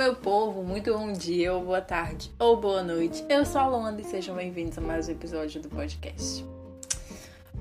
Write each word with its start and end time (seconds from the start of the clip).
meu 0.00 0.14
povo, 0.14 0.62
muito 0.62 0.94
bom 0.94 1.12
dia, 1.12 1.52
ou 1.52 1.62
boa 1.62 1.82
tarde, 1.82 2.32
ou 2.38 2.56
boa 2.56 2.82
noite. 2.82 3.22
Eu 3.28 3.44
sou 3.44 3.60
a 3.60 3.66
Luanda 3.66 4.00
e 4.00 4.04
sejam 4.04 4.34
bem-vindos 4.34 4.78
a 4.78 4.80
mais 4.80 5.06
um 5.06 5.12
episódio 5.12 5.60
do 5.60 5.68
podcast. 5.68 6.42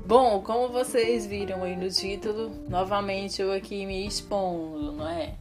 Bom, 0.06 0.42
como 0.42 0.70
vocês 0.70 1.26
viram 1.26 1.62
aí 1.64 1.76
no 1.76 1.90
título, 1.90 2.50
novamente 2.70 3.42
eu 3.42 3.52
aqui 3.52 3.86
me 3.86 4.08
expondo, 4.08 4.94
não 4.94 5.06
é? 5.06 5.36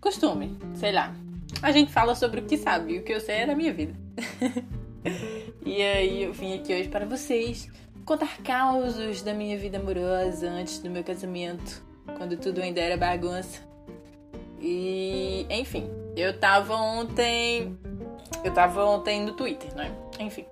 Costume, 0.00 0.58
sei 0.74 0.90
lá. 0.90 1.14
A 1.62 1.70
gente 1.70 1.92
fala 1.92 2.16
sobre 2.16 2.40
o 2.40 2.44
que 2.44 2.58
sabe, 2.58 2.94
e 2.94 2.98
o 2.98 3.04
que 3.04 3.12
eu 3.12 3.20
sei 3.20 3.36
é 3.36 3.46
da 3.46 3.54
minha 3.54 3.72
vida. 3.72 3.94
e 5.64 5.80
aí 5.80 6.24
eu 6.24 6.32
vim 6.32 6.58
aqui 6.58 6.74
hoje 6.74 6.88
para 6.88 7.06
vocês 7.06 7.70
contar 8.04 8.38
causos 8.38 9.22
da 9.22 9.32
minha 9.32 9.56
vida 9.56 9.78
amorosa 9.78 10.50
antes 10.50 10.80
do 10.80 10.90
meu 10.90 11.04
casamento, 11.04 11.80
quando 12.16 12.36
tudo 12.36 12.60
ainda 12.60 12.80
era 12.80 12.96
bagunça. 12.96 13.67
E, 14.60 15.46
enfim, 15.50 15.88
eu 16.16 16.38
tava 16.38 16.74
ontem. 16.74 17.78
Eu 18.44 18.52
tava 18.52 18.84
ontem 18.84 19.24
no 19.24 19.32
Twitter, 19.32 19.74
né? 19.74 19.92
Enfim. 20.18 20.44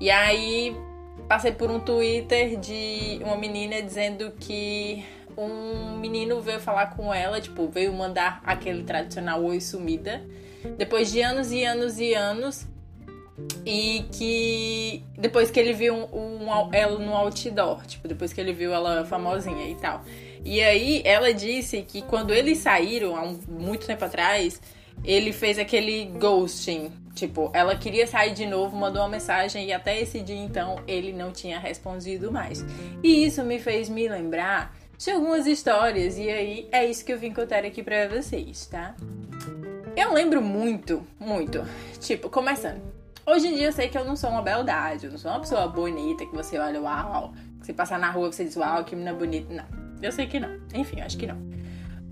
E 0.00 0.10
aí 0.10 0.76
passei 1.28 1.52
por 1.52 1.70
um 1.70 1.80
Twitter 1.80 2.58
de 2.58 3.20
uma 3.24 3.36
menina 3.36 3.80
dizendo 3.82 4.32
que 4.38 5.04
um 5.36 5.96
menino 5.98 6.40
veio 6.40 6.60
falar 6.60 6.94
com 6.94 7.12
ela, 7.12 7.40
tipo, 7.40 7.68
veio 7.68 7.92
mandar 7.92 8.42
aquele 8.44 8.82
tradicional 8.82 9.42
oi 9.42 9.60
sumida. 9.60 10.22
Depois 10.76 11.10
de 11.10 11.20
anos 11.20 11.50
e 11.52 11.64
anos 11.64 11.98
e 11.98 12.14
anos. 12.14 12.66
E 13.64 14.04
que 14.12 15.02
depois 15.16 15.50
que 15.50 15.58
ele 15.58 15.72
viu 15.72 15.94
um, 15.94 16.44
um, 16.44 16.68
ela 16.72 16.98
no 16.98 17.14
outdoor, 17.14 17.84
tipo, 17.86 18.06
depois 18.06 18.32
que 18.32 18.40
ele 18.40 18.52
viu 18.52 18.72
ela 18.72 19.04
famosinha 19.06 19.68
e 19.70 19.74
tal. 19.76 20.04
E 20.44 20.60
aí 20.62 21.02
ela 21.04 21.32
disse 21.32 21.82
que 21.82 22.02
quando 22.02 22.32
eles 22.32 22.58
saíram, 22.58 23.16
há 23.16 23.22
um, 23.22 23.38
muito 23.48 23.86
tempo 23.86 24.04
atrás, 24.04 24.60
ele 25.04 25.32
fez 25.32 25.58
aquele 25.58 26.06
ghosting. 26.06 26.92
Tipo, 27.14 27.50
ela 27.52 27.76
queria 27.76 28.06
sair 28.06 28.32
de 28.32 28.46
novo, 28.46 28.76
mandou 28.76 29.02
uma 29.02 29.08
mensagem 29.08 29.66
e 29.66 29.72
até 29.72 30.00
esse 30.00 30.20
dia 30.20 30.36
então 30.36 30.76
ele 30.86 31.12
não 31.12 31.30
tinha 31.30 31.58
respondido 31.58 32.32
mais. 32.32 32.64
E 33.02 33.24
isso 33.24 33.44
me 33.44 33.60
fez 33.60 33.88
me 33.88 34.08
lembrar 34.08 34.74
de 34.96 35.10
algumas 35.10 35.46
histórias 35.46 36.16
e 36.16 36.28
aí 36.30 36.68
é 36.72 36.86
isso 36.86 37.04
que 37.04 37.12
eu 37.12 37.18
vim 37.18 37.32
contar 37.32 37.64
aqui 37.64 37.82
pra 37.82 38.08
vocês, 38.08 38.66
tá? 38.66 38.94
Eu 39.94 40.14
lembro 40.14 40.40
muito, 40.40 41.06
muito. 41.20 41.62
Tipo, 42.00 42.30
começando. 42.30 42.80
Hoje 43.26 43.48
em 43.48 43.54
dia 43.56 43.66
eu 43.66 43.72
sei 43.72 43.88
que 43.88 43.98
eu 43.98 44.04
não 44.04 44.16
sou 44.16 44.30
uma 44.30 44.42
beldade, 44.42 45.04
eu 45.04 45.10
não 45.12 45.18
sou 45.18 45.30
uma 45.30 45.40
pessoa 45.40 45.68
bonita 45.68 46.24
que 46.24 46.34
você 46.34 46.58
olha, 46.58 46.80
uau, 46.80 47.34
que 47.60 47.66
você 47.66 47.72
passar 47.72 47.98
na 47.98 48.10
rua 48.10 48.32
você 48.32 48.44
diz, 48.44 48.56
uau, 48.56 48.84
que 48.84 48.96
menina 48.96 49.12
bonita. 49.12 49.52
Não. 49.52 49.81
Eu 50.02 50.12
sei 50.12 50.26
que 50.26 50.40
não. 50.40 50.60
Enfim, 50.74 51.00
acho 51.00 51.16
que 51.16 51.26
não. 51.26 51.38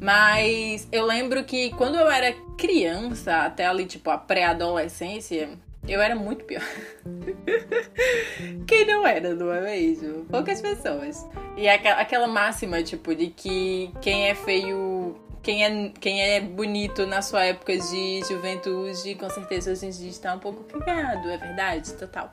Mas 0.00 0.88
eu 0.90 1.04
lembro 1.04 1.44
que 1.44 1.70
quando 1.70 1.96
eu 1.96 2.10
era 2.10 2.32
criança, 2.56 3.44
até 3.44 3.66
ali, 3.66 3.84
tipo, 3.84 4.08
a 4.08 4.16
pré-adolescência, 4.16 5.50
eu 5.86 6.00
era 6.00 6.14
muito 6.14 6.44
pior. 6.44 6.62
Quem 8.66 8.86
não 8.86 9.06
era, 9.06 9.34
não 9.34 9.52
é 9.52 9.60
mesmo? 9.60 10.24
Poucas 10.24 10.60
pessoas. 10.62 11.26
E 11.56 11.68
aquela 11.68 12.26
máxima, 12.26 12.82
tipo, 12.82 13.14
de 13.14 13.28
que 13.28 13.92
quem 14.00 14.28
é 14.28 14.34
feio. 14.34 15.20
Quem 15.42 15.64
é, 15.64 15.92
quem 15.98 16.22
é 16.22 16.40
bonito 16.40 17.06
na 17.06 17.22
sua 17.22 17.46
época 17.46 17.74
de 17.74 18.20
juventude, 18.28 19.14
com 19.14 19.30
certeza 19.30 19.72
hoje 19.72 19.86
em 19.86 19.90
dia 19.90 20.10
está 20.10 20.34
um 20.34 20.38
pouco 20.38 20.64
cagado, 20.64 21.30
é 21.30 21.38
verdade? 21.38 21.94
Total. 21.94 22.30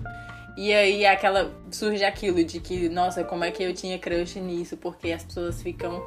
E 0.58 0.74
aí 0.74 1.06
aquela 1.06 1.54
surge 1.72 2.04
aquilo 2.04 2.44
de 2.44 2.60
que, 2.60 2.90
nossa, 2.90 3.24
como 3.24 3.44
é 3.44 3.52
que 3.52 3.62
eu 3.62 3.74
tinha 3.76 4.00
crush 4.00 4.40
nisso? 4.40 4.76
Porque 4.76 5.12
as 5.12 5.24
pessoas 5.24 5.62
ficam 5.62 6.04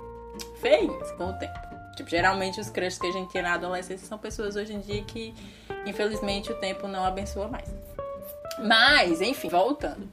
feias 0.61 1.13
com 1.13 1.31
o 1.31 1.33
tempo. 1.35 1.59
Tipo, 1.97 2.11
geralmente 2.11 2.61
os 2.61 2.69
crushes 2.69 2.99
que 2.99 3.07
a 3.07 3.13
gente 3.13 3.31
tinha 3.31 3.45
na 3.45 3.55
adolescência 3.55 4.07
são 4.07 4.19
pessoas 4.19 4.57
hoje 4.57 4.73
em 4.73 4.81
dia 4.81 5.03
que, 5.03 5.33
infelizmente, 5.87 6.51
o 6.51 6.55
tempo 6.57 6.89
não 6.89 7.05
abençoa 7.05 7.47
mais. 7.47 7.73
Mas, 8.59 9.21
enfim, 9.21 9.49
voltando. 9.49 10.09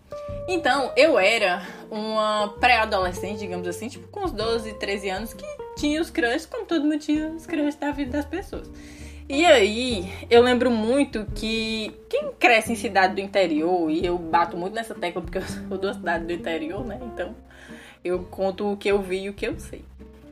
Então, 0.48 0.92
eu 0.96 1.18
era 1.18 1.66
uma 1.90 2.54
pré-adolescente, 2.60 3.40
digamos 3.40 3.68
assim, 3.68 3.88
tipo, 3.88 4.08
com 4.10 4.22
uns 4.22 4.32
12, 4.32 4.74
13 4.74 5.10
anos, 5.10 5.34
que 5.34 5.46
tinha 5.78 6.00
os 6.00 6.10
crushes, 6.10 6.46
como 6.46 6.66
todo 6.66 6.84
mundo 6.84 7.00
tinha 7.00 7.30
os 7.30 7.46
crushes 7.46 7.76
da 7.76 7.92
vida 7.92 8.12
das 8.12 8.26
pessoas. 8.26 8.70
E 9.30 9.46
aí, 9.46 10.10
eu 10.30 10.42
lembro 10.42 10.72
muito 10.72 11.26
que 11.36 11.94
quem 12.10 12.32
cresce 12.40 12.72
em 12.72 12.76
cidade 12.76 13.16
do 13.16 13.20
interior, 13.20 13.92
e 13.92 14.06
eu 14.06 14.18
bato 14.18 14.56
muito 14.56 14.74
nessa 14.74 14.96
tecla 14.96 15.22
porque 15.22 15.38
eu 15.38 15.42
sou 15.42 15.78
da 15.78 15.94
cidade 15.94 16.26
do 16.26 16.32
interior, 16.32 16.86
né? 16.86 16.98
Então, 17.02 17.36
eu 18.06 18.24
conto 18.24 18.72
o 18.72 18.78
que 18.78 18.88
eu 18.88 19.02
vi 19.02 19.24
e 19.24 19.30
o 19.30 19.34
que 19.34 19.46
eu 19.46 19.60
sei. 19.60 19.84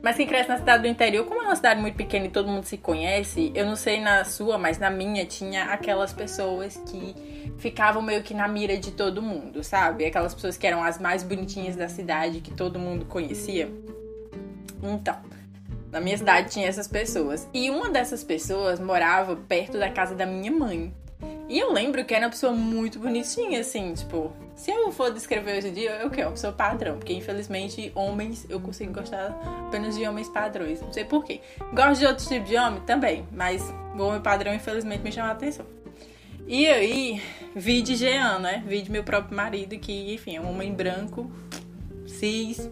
Mas 0.02 0.16
quem 0.16 0.26
cresce 0.26 0.48
na 0.48 0.56
cidade 0.56 0.82
do 0.84 0.88
interior, 0.88 1.26
como 1.26 1.42
é 1.42 1.44
uma 1.44 1.56
cidade 1.56 1.78
muito 1.78 1.96
pequena 1.96 2.26
e 2.26 2.30
todo 2.30 2.48
mundo 2.48 2.64
se 2.64 2.78
conhece, 2.78 3.52
eu 3.54 3.66
não 3.66 3.76
sei 3.76 4.00
na 4.00 4.24
sua, 4.24 4.56
mas 4.56 4.78
na 4.78 4.88
minha 4.88 5.26
tinha 5.26 5.64
aquelas 5.64 6.14
pessoas 6.14 6.80
que 6.88 7.14
ficavam 7.58 8.00
meio 8.00 8.22
que 8.22 8.32
na 8.32 8.48
mira 8.48 8.78
de 8.78 8.92
todo 8.92 9.20
mundo, 9.20 9.62
sabe? 9.62 10.06
Aquelas 10.06 10.34
pessoas 10.34 10.56
que 10.56 10.66
eram 10.66 10.82
as 10.82 10.98
mais 10.98 11.22
bonitinhas 11.22 11.76
da 11.76 11.88
cidade, 11.88 12.40
que 12.40 12.52
todo 12.52 12.78
mundo 12.78 13.04
conhecia. 13.04 13.68
Então, 14.82 15.16
na 15.90 16.00
minha 16.00 16.16
cidade 16.16 16.50
tinha 16.50 16.66
essas 16.66 16.88
pessoas. 16.88 17.48
E 17.52 17.70
uma 17.70 17.90
dessas 17.90 18.22
pessoas 18.24 18.80
morava 18.80 19.36
perto 19.36 19.78
da 19.78 19.90
casa 19.90 20.14
da 20.14 20.26
minha 20.26 20.50
mãe. 20.50 20.92
E 21.48 21.58
eu 21.58 21.72
lembro 21.72 22.04
que 22.04 22.12
era 22.12 22.26
uma 22.26 22.30
pessoa 22.30 22.52
muito 22.52 22.98
bonitinha, 22.98 23.60
assim, 23.60 23.94
tipo, 23.94 24.32
se 24.56 24.70
eu 24.70 24.90
for 24.90 25.12
descrever 25.12 25.58
hoje 25.58 25.68
em 25.68 25.72
dia, 25.72 25.90
eu 26.02 26.10
quero, 26.10 26.28
uma 26.28 26.32
pessoa 26.32 26.52
padrão, 26.52 26.98
porque 26.98 27.12
infelizmente 27.12 27.92
homens 27.94 28.44
eu 28.48 28.60
consigo 28.60 28.92
gostar 28.92 29.38
apenas 29.68 29.96
de 29.96 30.06
homens 30.06 30.28
padrões, 30.28 30.82
não 30.82 30.92
sei 30.92 31.04
porquê. 31.04 31.40
Gosto 31.72 32.00
de 32.00 32.06
outros 32.06 32.26
tipos 32.26 32.48
de 32.48 32.56
homem 32.56 32.80
também, 32.80 33.26
mas 33.30 33.62
o 33.96 34.02
homem 34.02 34.20
padrão 34.20 34.52
infelizmente 34.52 35.02
me 35.02 35.12
chama 35.12 35.28
a 35.28 35.32
atenção. 35.32 35.64
E 36.48 36.66
aí, 36.66 37.22
vi 37.54 37.80
de 37.80 37.96
Jean, 37.96 38.38
né? 38.38 38.62
Vi 38.66 38.82
de 38.82 38.90
meu 38.90 39.04
próprio 39.04 39.36
marido, 39.36 39.78
que, 39.78 40.14
enfim, 40.14 40.36
é 40.36 40.40
um 40.40 40.50
homem 40.50 40.72
branco, 40.72 41.30
cis, 42.06 42.70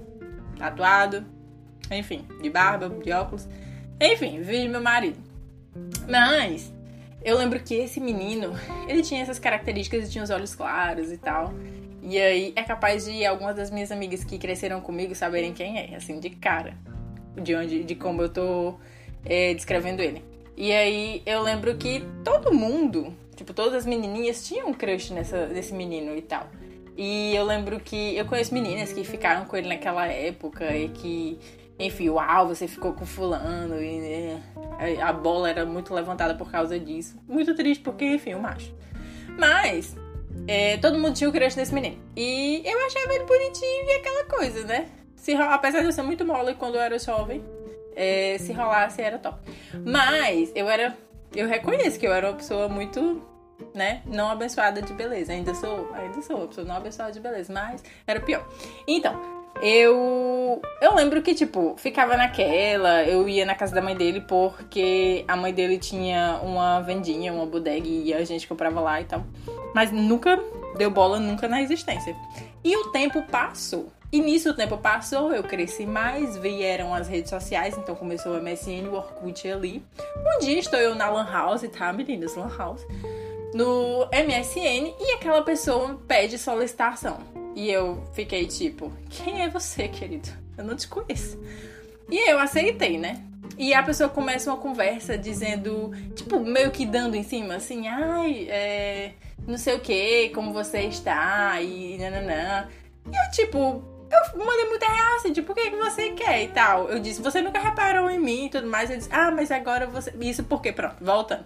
tatuado, 0.59 1.25
enfim, 1.91 2.27
de 2.41 2.51
barba, 2.51 2.89
de 2.89 3.13
óculos. 3.13 3.49
Enfim, 4.01 4.41
vi 4.41 4.69
meu 4.69 4.83
marido. 4.83 5.19
Mas 6.09 6.73
eu 7.25 7.39
lembro 7.39 7.59
que 7.61 7.75
esse 7.75 8.01
menino, 8.01 8.53
ele 8.89 9.03
tinha 9.03 9.23
essas 9.23 9.39
características, 9.39 10.11
tinha 10.11 10.23
os 10.23 10.31
olhos 10.31 10.55
claros 10.55 11.11
e 11.11 11.17
tal. 11.17 11.55
E 12.03 12.21
aí 12.21 12.53
é 12.55 12.63
capaz 12.63 13.07
de 13.07 13.25
algumas 13.25 13.57
das 13.57 13.71
minhas 13.71 13.91
amigas 13.91 14.23
que 14.23 14.37
cresceram 14.39 14.81
comigo 14.81 15.15
saberem 15.15 15.55
quem 15.55 15.79
é, 15.79 15.97
assim, 15.97 16.21
de 16.21 16.31
cara. 16.31 16.77
De 17.35 17.55
onde, 17.55 17.83
de 17.83 17.95
como 17.95 18.23
eu 18.23 18.29
tô 18.29 18.75
é, 19.25 19.55
descrevendo 19.55 20.03
ele. 20.03 20.23
E 20.57 20.71
aí 20.71 21.23
eu 21.25 21.43
lembro 21.43 21.75
que 21.77 22.05
todo 22.23 22.53
mundo, 22.53 23.13
tipo, 23.35 23.53
todas 23.53 23.75
as 23.75 23.87
menininhas 23.87 24.47
tinham 24.47 24.69
um 24.69 24.75
crush 24.75 25.13
nessa, 25.13 25.47
nesse 25.47 25.73
menino 25.73 26.15
e 26.15 26.23
tal. 26.23 26.49
E 26.97 27.35
eu 27.35 27.45
lembro 27.45 27.81
que 27.81 28.17
eu 28.17 28.25
conheço 28.25 28.55
meninas 28.55 28.93
que 28.93 29.03
ficaram 29.03 29.47
com 29.47 29.57
ele 29.57 29.69
naquela 29.69 30.07
época 30.07 30.77
e 30.77 30.89
que 30.91 31.39
enfim, 31.79 32.09
uau, 32.09 32.49
você 32.49 32.69
ficou 32.69 32.93
com 32.93 33.05
fulano 33.05 33.83
e 33.83 34.41
a 35.01 35.13
bola 35.13 35.51
era 35.51 35.67
muito 35.67 35.93
levantada 35.93 36.35
por 36.35 36.51
causa 36.51 36.79
disso. 36.79 37.17
Muito 37.27 37.55
triste 37.55 37.83
porque, 37.83 38.05
enfim, 38.05 38.35
o 38.35 38.41
macho. 38.41 38.73
Mas, 39.39 39.97
é, 40.47 40.77
todo 40.77 40.99
mundo 40.99 41.15
tinha 41.15 41.29
o 41.29 41.33
crush 41.33 41.57
nesse 41.57 41.75
menino. 41.75 41.99
E 42.17 42.63
eu 42.65 42.87
achava 42.87 43.15
ele 43.15 43.25
bonitinho 43.25 43.89
e 43.89 43.93
aquela 43.93 44.25
coisa, 44.25 44.65
né? 44.65 44.89
Se, 45.17 45.35
apesar 45.35 45.81
de 45.81 45.87
eu 45.87 45.93
ser 45.93 46.03
muito 46.03 46.25
mole 46.25 46.55
quando 46.55 46.77
eu 46.77 46.81
era 46.81 46.99
jovem, 46.99 47.45
é, 47.97 48.37
se 48.39 48.53
rolasse 48.53 49.03
era 49.03 49.19
top. 49.19 49.39
Mas, 49.85 50.53
eu 50.55 50.69
era. 50.69 50.97
Eu 51.35 51.49
reconheço 51.49 51.99
que 51.99 52.07
eu 52.07 52.13
era 52.13 52.29
uma 52.29 52.37
pessoa 52.37 52.69
muito 52.69 53.21
né, 53.75 54.03
não 54.07 54.29
abençoada 54.29 54.81
de 54.81 54.93
beleza. 54.93 55.33
Ainda 55.33 55.55
sou, 55.55 55.93
ainda 55.95 56.23
sou 56.23 56.37
uma 56.37 56.47
pessoa 56.47 56.67
não 56.67 56.77
abençoada 56.77 57.11
de 57.11 57.21
beleza, 57.21 57.53
mas 57.53 57.83
era 58.07 58.21
pior. 58.21 58.47
Então, 58.87 59.34
eu 59.63 60.61
eu 60.81 60.95
lembro 60.95 61.23
que 61.23 61.35
tipo 61.35 61.75
ficava 61.79 62.17
naquela 62.17 63.05
eu 63.05 63.29
ia 63.29 63.45
na 63.45 63.55
casa 63.55 63.75
da 63.75 63.81
mãe 63.81 63.97
dele 63.97 64.21
porque 64.21 65.25
a 65.29 65.37
mãe 65.37 65.53
dele 65.53 65.79
tinha 65.79 66.41
uma 66.43 66.81
vendinha 66.81 67.33
uma 67.33 67.47
bodega 67.47 67.87
e 67.87 68.13
a 68.13 68.25
gente 68.25 68.47
comprava 68.47 68.81
lá 68.81 69.01
e 69.01 69.05
tal. 69.05 69.25
Mas 69.75 69.91
nunca 69.91 70.39
deu 70.77 70.91
bola 70.91 71.19
nunca 71.19 71.49
na 71.49 71.63
existência. 71.63 72.17
E 72.63 72.77
o 72.77 72.91
tempo 72.91 73.23
passou. 73.23 73.93
E 74.13 74.21
nisso 74.21 74.51
o 74.51 74.55
tempo 74.55 74.77
passou 74.79 75.33
eu 75.33 75.43
cresci 75.43 75.87
mais 75.87 76.37
vieram 76.37 76.95
as 76.95 77.09
redes 77.09 77.31
sociais 77.31 77.77
então 77.77 77.95
começou 77.95 78.37
o 78.37 78.43
MSN 78.43 78.89
o 78.89 78.95
Orkut 78.95 79.49
ali. 79.49 79.85
Um 80.19 80.39
dia 80.41 80.59
estou 80.59 80.79
eu 80.79 80.95
na 80.95 81.09
lan 81.09 81.27
house 81.31 81.63
tá 81.69 81.93
meninas? 81.93 82.35
Lan 82.35 82.51
house. 82.57 82.87
No 83.55 84.07
MSN 84.07 84.95
e 85.01 85.13
aquela 85.13 85.43
pessoa 85.43 85.99
pede 86.09 86.39
solicitação 86.39 87.44
e 87.55 87.71
eu 87.71 88.03
fiquei 88.13 88.47
tipo, 88.47 88.93
quem 89.11 89.43
é 89.43 89.49
você, 89.49 89.89
querido? 89.89 90.29
Eu 90.57 90.65
não 90.65 90.77
te 90.77 90.89
conheço. 90.89 91.39
E 92.11 92.31
eu 92.31 92.39
aceitei, 92.39 92.99
né? 92.99 93.25
E 93.57 93.73
a 93.73 93.83
pessoa 93.83 94.09
começa 94.09 94.51
uma 94.51 94.59
conversa 94.59 95.17
dizendo, 95.17 95.93
tipo, 96.15 96.41
meio 96.41 96.71
que 96.71 96.85
dando 96.85 97.15
em 97.15 97.23
cima, 97.23 97.57
assim, 97.57 97.87
ai, 97.87 98.49
é, 98.49 99.13
não 99.47 99.57
sei 99.57 99.75
o 99.75 99.81
que, 99.81 100.31
como 100.31 100.53
você 100.53 100.81
está, 100.81 101.61
e 101.61 101.97
nananã. 101.99 102.69
E 103.07 103.17
eu, 103.17 103.31
tipo, 103.31 103.85
eu 104.11 104.45
mandei 104.45 104.69
muita 104.69 104.87
reação, 104.87 105.33
tipo, 105.33 105.53
o 105.53 105.55
que, 105.55 105.71
que 105.71 105.77
você 105.77 106.11
quer 106.11 106.43
e 106.43 106.49
tal. 106.49 106.89
Eu 106.89 106.99
disse, 106.99 107.23
você 107.23 107.41
nunca 107.41 107.61
reparou 107.61 108.11
em 108.11 108.19
mim 108.19 108.47
e 108.47 108.51
tudo 108.51 108.67
mais. 108.67 108.91
Ele 108.91 108.99
disse, 108.99 109.11
ah, 109.13 109.31
mas 109.31 109.51
agora 109.51 109.87
você. 109.87 110.13
Isso 110.21 110.45
porque, 110.45 110.73
pronto, 110.73 110.97
voltando. 111.01 111.45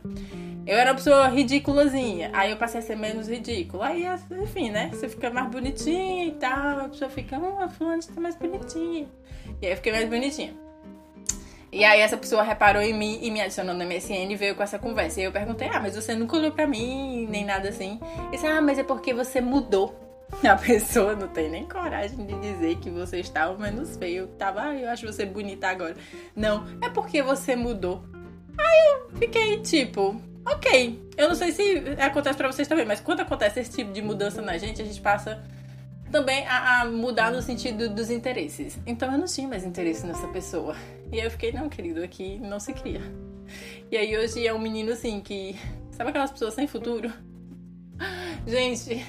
Eu 0.68 0.76
era 0.76 0.90
uma 0.90 0.96
pessoa 0.96 1.28
ridiculazinha. 1.28 2.30
Aí 2.34 2.50
eu 2.50 2.58
passei 2.58 2.80
a 2.80 2.82
ser 2.82 2.94
menos 2.94 3.26
ridícula. 3.26 3.86
Aí, 3.86 4.04
enfim, 4.42 4.68
né? 4.68 4.90
Você 4.92 5.08
fica 5.08 5.30
mais 5.30 5.50
bonitinha 5.50 6.26
e 6.26 6.32
tal. 6.32 6.80
A 6.80 6.88
pessoa 6.90 7.10
fica, 7.10 7.38
oh, 7.38 7.58
a 7.58 7.70
fulana 7.70 8.00
está 8.00 8.20
mais 8.20 8.36
bonitinha. 8.36 9.08
E 9.62 9.66
aí 9.66 9.72
eu 9.72 9.76
fiquei 9.76 9.92
mais 9.92 10.06
bonitinha. 10.06 10.54
E 11.72 11.82
aí 11.86 12.00
essa 12.00 12.18
pessoa 12.18 12.42
reparou 12.42 12.82
em 12.82 12.92
mim 12.92 13.18
e 13.22 13.30
me 13.30 13.40
adicionou 13.40 13.74
no 13.74 13.82
MSN 13.82 14.30
e 14.30 14.36
veio 14.36 14.54
com 14.54 14.62
essa 14.62 14.78
conversa. 14.78 15.22
E 15.22 15.24
eu 15.24 15.32
perguntei, 15.32 15.68
ah, 15.68 15.80
mas 15.80 15.96
você 15.96 16.14
nunca 16.14 16.36
olhou 16.36 16.52
pra 16.52 16.66
mim, 16.66 17.26
nem 17.30 17.46
nada 17.46 17.70
assim. 17.70 17.98
E 18.28 18.32
disse, 18.32 18.46
ah, 18.46 18.60
mas 18.60 18.78
é 18.78 18.84
porque 18.84 19.14
você 19.14 19.40
mudou. 19.40 19.98
A 20.46 20.54
pessoa 20.54 21.16
não 21.16 21.28
tem 21.28 21.48
nem 21.48 21.66
coragem 21.66 22.26
de 22.26 22.34
dizer 22.40 22.76
que 22.76 22.90
você 22.90 23.20
estava 23.20 23.56
menos 23.56 23.96
feio. 23.96 24.26
Tava, 24.38 24.64
ah, 24.64 24.74
eu 24.74 24.90
acho 24.90 25.06
você 25.06 25.24
bonita 25.24 25.68
agora. 25.68 25.96
Não, 26.36 26.66
é 26.82 26.90
porque 26.90 27.22
você 27.22 27.56
mudou. 27.56 28.04
Aí 28.58 28.92
eu 28.92 29.18
fiquei 29.18 29.62
tipo, 29.62 30.20
ok. 30.46 31.08
Eu 31.16 31.28
não 31.28 31.34
sei 31.34 31.52
se 31.52 31.62
acontece 32.00 32.36
para 32.36 32.50
vocês 32.50 32.68
também, 32.68 32.84
mas 32.84 33.00
quando 33.00 33.20
acontece 33.20 33.60
esse 33.60 33.70
tipo 33.70 33.92
de 33.92 34.02
mudança 34.02 34.40
na 34.40 34.56
gente, 34.58 34.80
a 34.80 34.84
gente 34.84 35.00
passa 35.00 35.42
também 36.10 36.46
a, 36.46 36.80
a, 36.80 36.84
mudar 36.86 37.30
no 37.30 37.42
sentido 37.42 37.88
dos 37.88 38.10
interesses. 38.10 38.78
Então 38.86 39.12
eu 39.12 39.18
não 39.18 39.26
tinha 39.26 39.48
mais 39.48 39.64
interesse 39.64 40.06
nessa 40.06 40.26
pessoa. 40.28 40.74
E 41.12 41.18
aí 41.18 41.26
eu 41.26 41.30
fiquei, 41.30 41.52
não, 41.52 41.68
querido, 41.68 42.02
aqui 42.02 42.38
não 42.38 42.58
se 42.58 42.72
cria. 42.72 43.02
E 43.90 43.96
aí 43.96 44.16
hoje 44.16 44.46
é 44.46 44.52
um 44.52 44.58
menino 44.58 44.92
assim 44.92 45.20
que. 45.20 45.56
Sabe 45.90 46.10
aquelas 46.10 46.30
pessoas 46.30 46.54
sem 46.54 46.66
futuro? 46.66 47.12
Gente, 48.46 49.04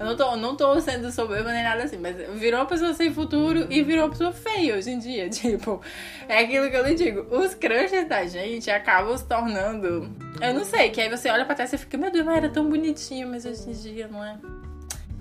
eu 0.00 0.06
não 0.06 0.16
tô, 0.16 0.34
não 0.34 0.56
tô 0.56 0.80
sendo 0.80 1.12
soberba 1.12 1.52
nem 1.52 1.62
nada 1.62 1.82
assim, 1.82 1.98
mas 1.98 2.16
virou 2.40 2.60
uma 2.60 2.66
pessoa 2.66 2.94
sem 2.94 3.12
futuro 3.12 3.66
e 3.68 3.82
virou 3.82 4.04
uma 4.04 4.10
pessoa 4.10 4.32
feia 4.32 4.74
hoje 4.74 4.90
em 4.90 4.98
dia. 4.98 5.28
Tipo, 5.30 5.78
é 6.26 6.38
aquilo 6.38 6.70
que 6.70 6.76
eu 6.76 6.86
lhe 6.86 6.94
digo. 6.94 7.26
Os 7.30 7.54
crushes 7.54 8.08
da 8.08 8.26
gente 8.26 8.70
acabam 8.70 9.14
se 9.14 9.26
tornando. 9.26 10.10
Eu 10.40 10.54
não 10.54 10.64
sei, 10.64 10.88
que 10.88 11.02
aí 11.02 11.10
você 11.10 11.28
olha 11.28 11.44
pra 11.44 11.54
trás 11.54 11.70
e 11.74 11.76
fica, 11.76 11.98
meu 11.98 12.10
Deus, 12.10 12.24
mas 12.24 12.38
era 12.38 12.48
tão 12.48 12.66
bonitinho, 12.70 13.28
mas 13.28 13.44
hoje 13.44 13.68
em 13.68 13.72
dia 13.72 14.08
não 14.08 14.24
é. 14.24 14.38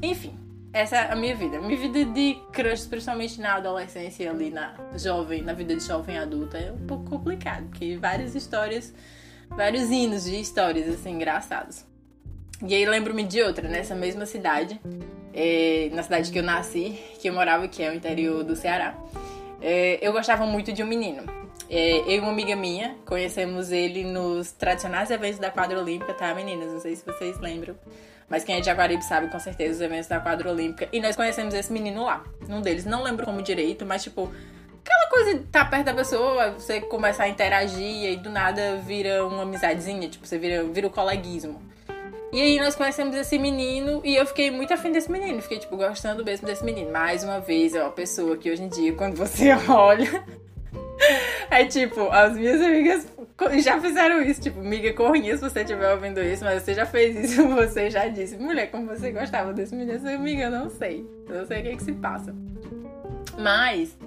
Enfim, 0.01 0.33
essa 0.71 0.95
é 0.95 1.11
a 1.11 1.15
minha 1.17 1.35
vida. 1.35 1.59
Minha 1.59 1.77
vida 1.77 2.05
de 2.05 2.37
crush, 2.53 2.87
principalmente 2.87 3.41
na 3.41 3.55
adolescência 3.55 4.31
ali 4.31 4.49
na 4.49 4.75
jovem, 4.95 5.41
na 5.41 5.51
vida 5.51 5.75
de 5.75 5.83
jovem 5.83 6.17
adulta, 6.17 6.57
é 6.57 6.71
um 6.71 6.87
pouco 6.87 7.03
complicado, 7.03 7.67
porque 7.67 7.97
várias 7.97 8.33
histórias, 8.33 8.93
vários 9.49 9.91
hinos 9.91 10.23
de 10.23 10.39
histórias 10.39 10.87
assim 10.87 11.15
engraçados. 11.15 11.88
E 12.65 12.75
aí 12.75 12.85
lembro-me 12.85 13.23
de 13.23 13.41
outra, 13.41 13.69
nessa 13.69 13.95
mesma 13.95 14.25
cidade, 14.25 14.79
é, 15.33 15.89
na 15.93 16.03
cidade 16.03 16.29
que 16.29 16.39
eu 16.39 16.43
nasci, 16.43 16.99
que 17.19 17.29
eu 17.29 17.33
morava, 17.33 17.67
que 17.69 17.81
é 17.81 17.89
o 17.89 17.93
interior 17.93 18.43
do 18.43 18.55
Ceará. 18.55 18.95
É, 19.61 19.97
eu 20.01 20.11
gostava 20.11 20.45
muito 20.45 20.73
de 20.73 20.83
um 20.83 20.87
menino. 20.87 21.23
É, 21.69 21.99
eu 21.99 22.15
e 22.15 22.19
uma 22.19 22.31
amiga 22.31 22.55
minha 22.55 22.95
conhecemos 23.05 23.71
ele 23.71 24.03
nos 24.03 24.51
tradicionais 24.51 25.11
eventos 25.11 25.39
da 25.39 25.51
quadra 25.51 25.79
olímpica, 25.79 26.13
tá, 26.13 26.33
meninas? 26.33 26.73
Não 26.73 26.79
sei 26.79 26.95
se 26.95 27.05
vocês 27.05 27.39
lembram. 27.39 27.75
Mas 28.27 28.43
quem 28.43 28.57
é 28.57 28.59
de 28.59 28.65
Jaguaribe 28.65 29.03
sabe 29.03 29.27
com 29.29 29.39
certeza 29.39 29.75
os 29.75 29.81
eventos 29.81 30.07
da 30.07 30.19
quadra 30.19 30.51
olímpica. 30.51 30.89
E 30.91 30.99
nós 30.99 31.15
conhecemos 31.15 31.53
esse 31.53 31.71
menino 31.71 32.03
lá. 32.03 32.23
Um 32.49 32.61
deles, 32.61 32.85
não 32.85 33.03
lembro 33.03 33.25
como 33.25 33.41
direito, 33.41 33.85
mas 33.85 34.03
tipo, 34.03 34.31
aquela 34.83 35.09
coisa 35.09 35.35
de 35.35 35.45
estar 35.45 35.63
tá 35.63 35.69
perto 35.69 35.85
da 35.85 35.93
pessoa, 35.93 36.51
você 36.51 36.81
começar 36.81 37.23
a 37.23 37.29
interagir 37.29 38.11
e 38.11 38.17
do 38.17 38.29
nada 38.29 38.77
vira 38.77 39.25
uma 39.25 39.43
amizadezinha, 39.43 40.09
tipo, 40.09 40.27
você 40.27 40.37
vira, 40.37 40.63
vira 40.65 40.87
o 40.87 40.91
coleguismo. 40.91 41.61
E 42.31 42.39
aí 42.39 42.59
nós 42.59 42.75
conhecemos 42.75 43.15
esse 43.15 43.39
menino 43.39 44.01
e 44.03 44.15
eu 44.15 44.25
fiquei 44.25 44.51
muito 44.51 44.71
afim 44.73 44.91
desse 44.91 45.11
menino. 45.11 45.41
Fiquei, 45.41 45.57
tipo, 45.57 45.75
gostando 45.75 46.23
mesmo 46.23 46.45
desse 46.45 46.63
menino. 46.63 46.91
Mais 46.91 47.23
uma 47.23 47.39
vez, 47.39 47.73
é 47.73 47.81
uma 47.81 47.91
pessoa 47.91 48.37
que 48.37 48.51
hoje 48.51 48.63
em 48.63 48.67
dia, 48.67 48.93
quando 48.93 49.15
você 49.15 49.49
olha. 49.67 50.23
É 51.49 51.65
tipo, 51.65 52.09
as 52.11 52.33
minhas 52.35 52.61
amigas 52.61 53.07
já 53.63 53.81
fizeram 53.81 54.21
isso. 54.21 54.41
Tipo, 54.41 54.59
amiga 54.59 54.93
corrinha, 54.93 55.35
se 55.35 55.41
você 55.41 55.61
estiver 55.61 55.91
ouvindo 55.91 56.21
isso, 56.21 56.43
mas 56.43 56.61
você 56.61 56.73
já 56.75 56.85
fez 56.85 57.31
isso, 57.31 57.47
você 57.49 57.89
já 57.89 58.07
disse. 58.07 58.37
Mulher, 58.37 58.69
como 58.69 58.85
você 58.85 59.11
gostava 59.11 59.51
desse 59.51 59.73
menino? 59.73 59.97
Essa 59.97 60.11
amiga, 60.11 60.43
eu 60.43 60.51
não 60.51 60.69
sei. 60.69 61.09
Eu 61.27 61.39
não 61.39 61.45
sei 61.47 61.59
o 61.59 61.63
que, 61.63 61.69
é 61.69 61.75
que 61.75 61.83
se 61.83 61.93
passa. 61.93 62.35
Mas, 63.39 63.97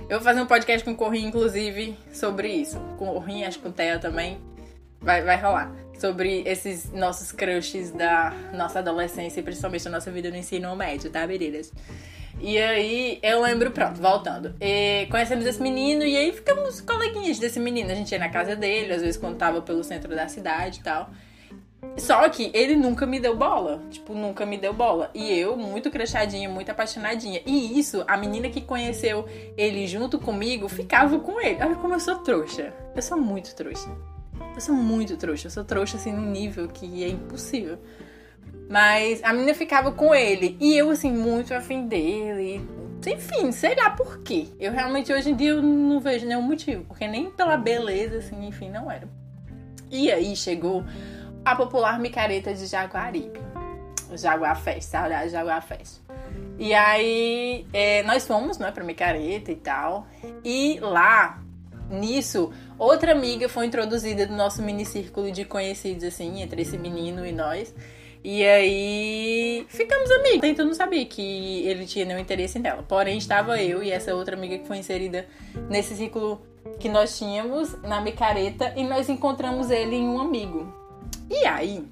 eu 0.00 0.18
vou 0.18 0.20
fazer 0.20 0.42
um 0.42 0.46
podcast 0.46 0.84
com 0.84 0.90
o 0.90 0.96
Corrinha, 0.96 1.28
inclusive, 1.28 1.96
sobre 2.12 2.48
isso. 2.48 2.78
Com 2.98 3.08
o 3.08 3.14
Corrinha, 3.14 3.48
acho 3.48 3.58
que 3.58 3.64
com 3.64 3.70
o 3.70 3.72
Theo 3.72 3.98
também. 4.00 4.38
Vai, 5.00 5.22
vai 5.22 5.40
rolar 5.40 5.72
sobre 6.00 6.42
esses 6.46 6.90
nossos 6.92 7.30
crushes 7.30 7.90
da 7.90 8.32
nossa 8.54 8.78
adolescência 8.78 9.40
e 9.40 9.42
principalmente 9.42 9.84
da 9.84 9.90
nossa 9.90 10.10
vida 10.10 10.30
no 10.30 10.36
ensino 10.36 10.74
médio, 10.74 11.10
tá, 11.10 11.26
meninas? 11.26 11.70
E 12.40 12.56
aí 12.58 13.18
eu 13.22 13.42
lembro, 13.42 13.70
pronto, 13.70 14.00
voltando. 14.00 14.54
E 14.58 15.06
conhecemos 15.10 15.44
esse 15.44 15.60
menino 15.60 16.02
e 16.02 16.16
aí 16.16 16.32
ficamos 16.32 16.80
coleguinhas 16.80 17.38
desse 17.38 17.60
menino. 17.60 17.90
A 17.90 17.94
gente 17.94 18.10
ia 18.12 18.18
na 18.18 18.30
casa 18.30 18.56
dele, 18.56 18.94
às 18.94 19.02
vezes 19.02 19.18
quando 19.18 19.36
tava 19.36 19.60
pelo 19.60 19.84
centro 19.84 20.14
da 20.14 20.26
cidade 20.26 20.80
e 20.80 20.82
tal. 20.82 21.10
Só 21.98 22.26
que 22.30 22.50
ele 22.54 22.76
nunca 22.76 23.04
me 23.04 23.20
deu 23.20 23.36
bola. 23.36 23.82
Tipo, 23.90 24.14
nunca 24.14 24.46
me 24.46 24.56
deu 24.56 24.72
bola. 24.72 25.10
E 25.14 25.30
eu, 25.38 25.54
muito 25.54 25.90
crachadinha, 25.90 26.48
muito 26.48 26.70
apaixonadinha. 26.70 27.42
E 27.44 27.78
isso, 27.78 28.04
a 28.06 28.16
menina 28.16 28.48
que 28.48 28.62
conheceu 28.62 29.28
ele 29.54 29.86
junto 29.86 30.18
comigo, 30.18 30.66
ficava 30.66 31.18
com 31.18 31.38
ele. 31.40 31.62
Olha 31.62 31.76
como 31.76 31.92
eu 31.92 32.00
sou 32.00 32.16
trouxa. 32.18 32.72
Eu 32.96 33.02
sou 33.02 33.18
muito 33.18 33.54
trouxa. 33.54 33.90
Eu 34.54 34.60
sou 34.60 34.74
muito 34.74 35.16
trouxa. 35.16 35.46
Eu 35.46 35.50
sou 35.50 35.64
trouxa 35.64 35.96
assim 35.96 36.12
num 36.12 36.30
nível 36.30 36.68
que 36.68 37.04
é 37.04 37.08
impossível. 37.08 37.78
Mas 38.68 39.22
a 39.24 39.32
menina 39.32 39.54
ficava 39.54 39.90
com 39.90 40.14
ele. 40.14 40.56
E 40.60 40.76
eu, 40.76 40.90
assim, 40.90 41.12
muito 41.12 41.52
afim 41.52 41.86
dele. 41.86 42.60
Enfim, 43.06 43.50
sei 43.50 43.74
lá 43.74 43.90
por 43.90 44.22
quê. 44.22 44.48
Eu 44.60 44.72
realmente 44.72 45.12
hoje 45.12 45.30
em 45.30 45.36
dia 45.36 45.50
eu 45.50 45.62
não 45.62 45.98
vejo 46.00 46.26
nenhum 46.26 46.42
motivo. 46.42 46.84
Porque 46.84 47.08
nem 47.08 47.30
pela 47.30 47.56
beleza, 47.56 48.18
assim, 48.18 48.46
enfim, 48.46 48.70
não 48.70 48.90
era. 48.90 49.08
E 49.90 50.12
aí 50.12 50.36
chegou 50.36 50.84
a 51.44 51.56
popular 51.56 51.98
micareta 51.98 52.54
de 52.54 52.66
Jaguaribe. 52.66 53.40
Jaguar 54.16 54.60
Fest, 54.60 54.90
saudade 54.90 55.30
Jaguar 55.30 55.62
Fest. 55.62 56.00
E 56.58 56.74
aí 56.74 57.66
é, 57.72 58.02
nós 58.02 58.26
fomos, 58.26 58.58
né, 58.58 58.70
pra 58.70 58.84
micareta 58.84 59.50
e 59.50 59.56
tal. 59.56 60.06
E 60.44 60.78
lá, 60.80 61.40
nisso, 61.90 62.52
Outra 62.80 63.12
amiga 63.12 63.46
foi 63.46 63.66
introduzida 63.66 64.24
no 64.24 64.34
nosso 64.34 64.62
mini 64.62 64.86
círculo 64.86 65.30
de 65.30 65.44
conhecidos, 65.44 66.02
assim, 66.02 66.40
entre 66.40 66.62
esse 66.62 66.78
menino 66.78 67.26
e 67.26 67.30
nós. 67.30 67.74
E 68.24 68.42
aí 68.42 69.66
ficamos 69.68 70.10
amigos. 70.12 70.48
Então 70.48 70.64
não 70.64 70.72
sabia 70.72 71.04
que 71.04 71.62
ele 71.68 71.84
tinha 71.84 72.06
nenhum 72.06 72.18
interesse 72.18 72.58
nela. 72.58 72.82
Porém, 72.82 73.18
estava 73.18 73.60
eu 73.60 73.82
e 73.82 73.90
essa 73.90 74.14
outra 74.14 74.34
amiga 74.34 74.56
que 74.56 74.66
foi 74.66 74.78
inserida 74.78 75.26
nesse 75.68 75.94
círculo 75.94 76.40
que 76.78 76.88
nós 76.88 77.18
tínhamos 77.18 77.78
na 77.82 78.00
micareta 78.00 78.72
e 78.74 78.82
nós 78.82 79.10
encontramos 79.10 79.70
ele 79.70 79.96
em 79.96 80.08
um 80.08 80.18
amigo. 80.18 80.74
E 81.28 81.44
aí, 81.44 81.84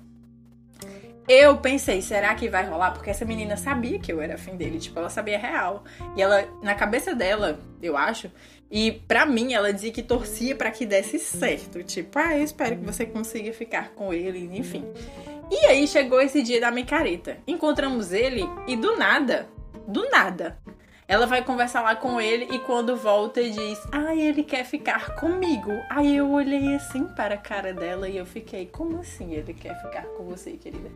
eu 1.28 1.59
pensei, 1.59 2.00
será 2.00 2.35
que 2.35 2.49
vai 2.49 2.67
rolar? 2.67 2.93
Porque 2.93 3.11
essa 3.11 3.26
menina 3.26 3.59
sabia 3.59 3.99
que 3.99 4.11
eu 4.11 4.23
era 4.23 4.37
afim 4.37 4.57
dele, 4.57 4.78
tipo, 4.78 4.99
ela 4.99 5.11
sabia 5.11 5.38
real. 5.38 5.85
E 6.17 6.23
ela, 6.23 6.49
na 6.62 6.75
cabeça 6.75 7.14
dela, 7.14 7.61
eu 7.83 7.95
acho, 7.95 8.31
e 8.71 8.93
pra 8.93 9.25
mim 9.25 9.55
ela 9.55 9.73
dizia 9.73 9.93
que 9.93 10.03
torcia 10.03 10.55
para 10.55 10.71
que 10.71 10.85
desse 10.85 11.19
certo. 11.19 11.83
Tipo, 11.83 12.19
ah, 12.19 12.37
eu 12.37 12.45
espero 12.45 12.77
que 12.77 12.85
você 12.85 13.07
consiga 13.07 13.53
ficar 13.53 13.91
com 13.91 14.13
ele, 14.13 14.51
enfim. 14.57 14.85
E 15.51 15.67
aí 15.67 15.87
chegou 15.87 16.21
esse 16.21 16.43
dia 16.43 16.61
da 16.61 16.71
micareta. 16.71 17.39
Encontramos 17.47 18.13
ele 18.13 18.45
e 18.67 18.77
do 18.77 18.97
nada, 18.97 19.49
do 19.87 20.09
nada, 20.11 20.59
ela 21.09 21.25
vai 21.25 21.43
conversar 21.43 21.81
lá 21.81 21.97
com 21.97 22.21
ele 22.21 22.47
e 22.55 22.59
quando 22.59 22.95
volta 22.95 23.43
diz: 23.43 23.79
Ah, 23.91 24.15
ele 24.15 24.43
quer 24.43 24.63
ficar 24.63 25.15
comigo. 25.15 25.73
Aí 25.89 26.15
eu 26.15 26.31
olhei 26.31 26.75
assim 26.75 27.05
para 27.05 27.35
a 27.35 27.39
cara 27.39 27.73
dela 27.73 28.07
e 28.07 28.19
eu 28.19 28.27
fiquei: 28.27 28.67
Como 28.67 29.01
assim 29.01 29.33
ele 29.33 29.55
quer 29.55 29.75
ficar 29.81 30.03
com 30.03 30.25
você, 30.25 30.51
querida? 30.53 30.91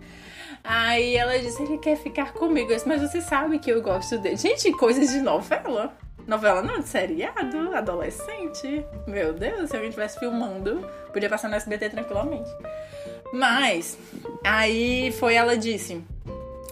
Aí 0.63 1.17
ela 1.17 1.39
disse: 1.39 1.63
Ele 1.63 1.79
quer 1.79 1.97
ficar 1.97 2.35
comigo. 2.35 2.71
Eu 2.71 2.77
disse, 2.77 2.87
Mas 2.87 3.01
você 3.01 3.23
sabe 3.23 3.59
que 3.59 3.73
eu 3.73 3.81
gosto 3.81 4.19
dele. 4.19 4.37
Gente, 4.37 4.71
coisas 4.73 5.11
de 5.11 5.23
novela. 5.23 5.97
Novela 6.27 6.63
não, 6.63 6.81
de 6.81 6.89
seriado, 6.89 7.75
adolescente. 7.75 8.85
Meu 9.07 9.33
Deus, 9.33 9.71
se 9.71 9.77
alguém 9.77 9.89
estivesse 9.89 10.19
filmando, 10.19 10.89
podia 11.13 11.29
passar 11.29 11.49
no 11.49 11.57
SBT 11.57 11.91
tranquilamente. 11.91 12.51
Mas, 13.33 13.99
aí 14.45 15.11
foi 15.13 15.35
ela 15.35 15.57
disse: 15.57 16.05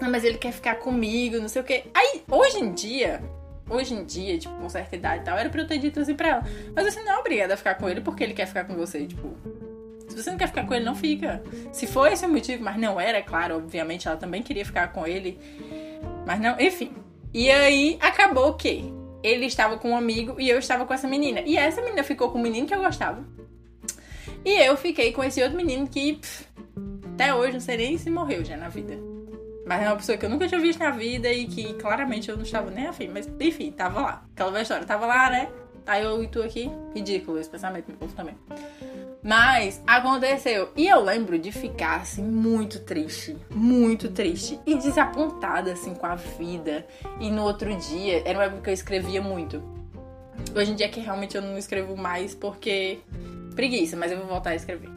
ah, 0.00 0.08
mas 0.08 0.24
ele 0.24 0.38
quer 0.38 0.52
ficar 0.52 0.76
comigo, 0.76 1.38
não 1.38 1.48
sei 1.48 1.62
o 1.62 1.64
quê. 1.64 1.84
Aí, 1.94 2.22
hoje 2.30 2.58
em 2.58 2.72
dia, 2.72 3.22
hoje 3.68 3.94
em 3.94 4.04
dia, 4.04 4.38
tipo, 4.38 4.54
com 4.54 4.68
certa 4.68 4.96
idade 4.96 5.22
e 5.22 5.24
tal, 5.24 5.38
era 5.38 5.50
pra 5.50 5.60
eu 5.60 5.66
ter 5.66 5.78
dito 5.78 6.00
assim 6.00 6.14
pra 6.14 6.28
ela. 6.28 6.44
Mas 6.74 6.92
você 6.92 7.02
não 7.02 7.12
é 7.12 7.18
obrigada 7.18 7.54
a 7.54 7.56
ficar 7.56 7.74
com 7.74 7.88
ele 7.88 8.00
porque 8.00 8.24
ele 8.24 8.34
quer 8.34 8.46
ficar 8.46 8.64
com 8.64 8.74
você, 8.74 9.06
tipo. 9.06 9.34
Se 10.08 10.20
você 10.20 10.30
não 10.30 10.38
quer 10.38 10.48
ficar 10.48 10.66
com 10.66 10.74
ele, 10.74 10.84
não 10.84 10.94
fica. 10.94 11.42
Se 11.72 11.86
for 11.86 12.10
esse 12.10 12.26
o 12.26 12.28
motivo, 12.28 12.64
mas 12.64 12.76
não 12.76 13.00
era, 13.00 13.18
é 13.18 13.22
claro, 13.22 13.56
obviamente 13.56 14.08
ela 14.08 14.16
também 14.16 14.42
queria 14.42 14.64
ficar 14.64 14.88
com 14.88 15.06
ele. 15.06 15.38
Mas 16.26 16.40
não, 16.40 16.58
enfim. 16.58 16.92
E 17.32 17.48
aí 17.48 17.96
acabou 18.00 18.54
que 18.54 18.92
ele 19.22 19.46
estava 19.46 19.76
com 19.78 19.90
um 19.90 19.96
amigo 19.96 20.36
e 20.38 20.48
eu 20.48 20.58
estava 20.58 20.84
com 20.86 20.94
essa 20.94 21.08
menina. 21.08 21.40
E 21.40 21.56
essa 21.56 21.80
menina 21.82 22.02
ficou 22.02 22.30
com 22.30 22.38
o 22.38 22.42
menino 22.42 22.66
que 22.66 22.74
eu 22.74 22.82
gostava. 22.82 23.24
E 24.44 24.50
eu 24.62 24.76
fiquei 24.76 25.12
com 25.12 25.22
esse 25.22 25.42
outro 25.42 25.56
menino 25.56 25.86
que 25.86 26.14
pff, 26.14 26.46
até 27.14 27.34
hoje 27.34 27.52
não 27.52 27.60
sei 27.60 27.76
nem 27.76 27.98
se 27.98 28.10
morreu 28.10 28.44
já 28.44 28.56
na 28.56 28.68
vida. 28.68 28.98
Mas 29.66 29.82
é 29.82 29.86
uma 29.86 29.96
pessoa 29.96 30.18
que 30.18 30.24
eu 30.24 30.30
nunca 30.30 30.48
tinha 30.48 30.60
visto 30.60 30.80
na 30.80 30.90
vida 30.90 31.30
e 31.30 31.46
que 31.46 31.74
claramente 31.74 32.28
eu 32.28 32.36
não 32.36 32.42
estava 32.42 32.70
nem 32.70 32.86
afim. 32.86 33.08
Mas 33.08 33.30
enfim, 33.38 33.70
tava 33.70 34.00
lá. 34.00 34.24
Aquela 34.32 34.50
velha 34.50 34.62
história. 34.62 34.86
Tava 34.86 35.06
lá, 35.06 35.30
né? 35.30 35.48
Aí 35.86 36.02
eu 36.02 36.22
e 36.24 36.28
tu 36.28 36.42
aqui. 36.42 36.70
Ridículo 36.94 37.38
esse 37.38 37.48
pensamento 37.48 37.88
me 37.88 37.96
povo 37.96 38.12
também. 38.14 38.34
Mas 39.22 39.82
aconteceu. 39.86 40.70
E 40.74 40.88
eu 40.88 41.00
lembro 41.02 41.38
de 41.38 41.52
ficar 41.52 42.00
assim 42.00 42.22
muito 42.22 42.80
triste, 42.80 43.36
muito 43.50 44.08
triste 44.10 44.58
e 44.66 44.74
desapontada 44.76 45.72
assim 45.72 45.94
com 45.94 46.06
a 46.06 46.14
vida. 46.14 46.86
E 47.20 47.30
no 47.30 47.42
outro 47.42 47.74
dia, 47.76 48.22
era 48.24 48.38
uma 48.38 48.44
época 48.44 48.62
que 48.62 48.70
eu 48.70 48.74
escrevia 48.74 49.20
muito. 49.20 49.62
Hoje 50.56 50.72
em 50.72 50.74
dia 50.74 50.86
é 50.86 50.88
que 50.88 51.00
realmente 51.00 51.36
eu 51.36 51.42
não 51.42 51.58
escrevo 51.58 51.96
mais 51.96 52.34
porque 52.34 52.98
preguiça, 53.54 53.96
mas 53.96 54.10
eu 54.10 54.18
vou 54.18 54.26
voltar 54.26 54.50
a 54.50 54.54
escrever. 54.54 54.88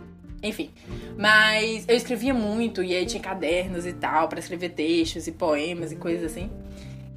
Enfim, 0.42 0.72
mas 1.18 1.86
eu 1.88 1.96
escrevia 1.96 2.34
muito 2.34 2.84
e 2.84 2.94
aí 2.96 3.06
tinha 3.06 3.22
cadernos 3.22 3.86
e 3.86 3.94
tal 3.94 4.28
para 4.28 4.40
escrever 4.40 4.70
textos 4.70 5.28
e 5.28 5.32
poemas 5.32 5.92
e 5.92 5.96
coisas 5.96 6.32
assim. 6.32 6.50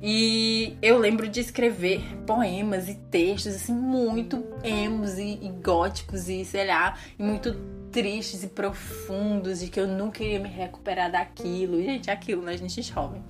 E 0.00 0.76
eu 0.82 0.98
lembro 0.98 1.26
de 1.26 1.40
escrever 1.40 2.02
poemas 2.26 2.88
e 2.88 2.94
textos 2.94 3.54
assim 3.54 3.72
muito 3.72 4.44
emos 4.62 5.18
e, 5.18 5.38
e 5.42 5.48
góticos 5.62 6.28
e 6.28 6.44
sei 6.44 6.66
lá, 6.66 6.98
e 7.18 7.22
muito 7.22 7.54
tristes 7.90 8.44
e 8.44 8.48
profundos 8.48 9.60
de 9.60 9.68
que 9.68 9.80
eu 9.80 9.86
não 9.86 10.10
queria 10.10 10.38
me 10.38 10.48
recuperar 10.48 11.10
daquilo. 11.10 11.82
Gente, 11.82 12.10
aquilo, 12.10 12.42
né? 12.42 12.52
A 12.52 12.56
gente 12.58 12.82
jovem. 12.82 13.24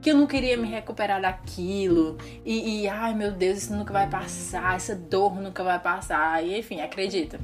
Que 0.00 0.12
eu 0.12 0.16
não 0.16 0.26
queria 0.26 0.56
me 0.56 0.68
recuperar 0.68 1.20
daquilo. 1.20 2.16
E, 2.44 2.82
e, 2.82 2.88
ai 2.88 3.12
meu 3.12 3.32
Deus, 3.32 3.58
isso 3.58 3.74
nunca 3.74 3.92
vai 3.92 4.08
passar. 4.08 4.76
Essa 4.76 4.94
dor 4.94 5.40
nunca 5.40 5.64
vai 5.64 5.80
passar. 5.80 6.44
E 6.44 6.56
enfim, 6.56 6.80
acredita. 6.80 7.40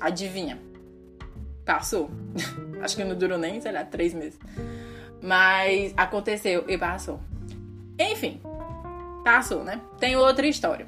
Adivinha. 0.00 0.60
Passou. 1.64 2.10
Acho 2.80 2.94
que 2.94 3.02
não 3.02 3.16
durou 3.16 3.38
nem, 3.38 3.60
sei 3.60 3.72
lá, 3.72 3.84
três 3.84 4.14
meses. 4.14 4.38
Mas 5.20 5.92
aconteceu 5.96 6.64
e 6.68 6.78
passou. 6.78 7.18
Enfim, 7.98 8.40
passou, 9.24 9.62
né? 9.64 9.80
Tem 9.98 10.16
outra 10.16 10.46
história. 10.46 10.86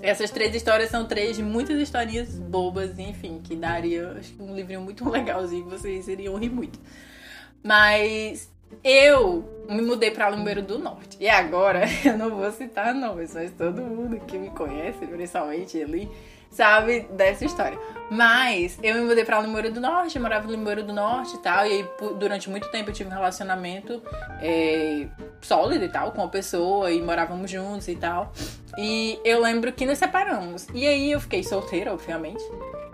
Essas 0.00 0.30
três 0.30 0.54
histórias 0.54 0.90
são 0.90 1.06
três 1.06 1.36
de 1.36 1.42
muitas 1.42 1.80
historinhas 1.80 2.38
bobas, 2.38 2.98
enfim, 2.98 3.40
que 3.42 3.56
daria 3.56 4.12
acho 4.12 4.34
um 4.40 4.54
livrinho 4.54 4.80
muito 4.80 5.06
legalzinho, 5.10 5.68
vocês 5.68 6.06
iriam 6.08 6.36
rir 6.36 6.50
muito. 6.50 6.78
Mas 7.62 8.50
eu 8.82 9.44
me 9.68 9.82
mudei 9.82 10.10
para 10.10 10.30
Número 10.30 10.62
do 10.62 10.78
Norte. 10.78 11.16
E 11.20 11.28
agora, 11.28 11.84
eu 12.04 12.16
não 12.16 12.30
vou 12.30 12.50
citar 12.52 12.94
nomes, 12.94 13.34
mas 13.34 13.50
todo 13.52 13.82
mundo 13.82 14.20
que 14.26 14.38
me 14.38 14.50
conhece, 14.50 15.06
principalmente 15.06 15.82
ali, 15.82 16.08
sabe 16.52 17.00
dessa 17.10 17.44
história. 17.44 17.78
Mas 18.10 18.78
eu 18.82 18.94
me 18.96 19.00
mudei 19.02 19.24
pra 19.24 19.40
Limoeiro 19.40 19.72
do 19.72 19.80
Norte, 19.80 20.16
eu 20.16 20.22
morava 20.22 20.46
no 20.46 20.52
Limoeiro 20.52 20.82
do 20.82 20.92
Norte 20.92 21.34
e 21.34 21.38
tal. 21.38 21.66
E 21.66 21.70
aí, 21.70 21.88
durante 22.18 22.50
muito 22.50 22.70
tempo, 22.70 22.90
eu 22.90 22.94
tive 22.94 23.08
um 23.08 23.12
relacionamento 23.12 24.02
é, 24.40 25.06
sólido 25.40 25.84
e 25.84 25.88
tal 25.88 26.12
com 26.12 26.22
a 26.22 26.28
pessoa, 26.28 26.92
e 26.92 27.00
morávamos 27.00 27.50
juntos 27.50 27.88
e 27.88 27.96
tal. 27.96 28.30
E 28.76 29.18
eu 29.24 29.40
lembro 29.40 29.72
que 29.72 29.86
nos 29.86 29.96
separamos. 29.96 30.66
E 30.74 30.86
aí 30.86 31.10
eu 31.10 31.20
fiquei 31.20 31.42
solteira, 31.42 31.92
obviamente. 31.92 32.42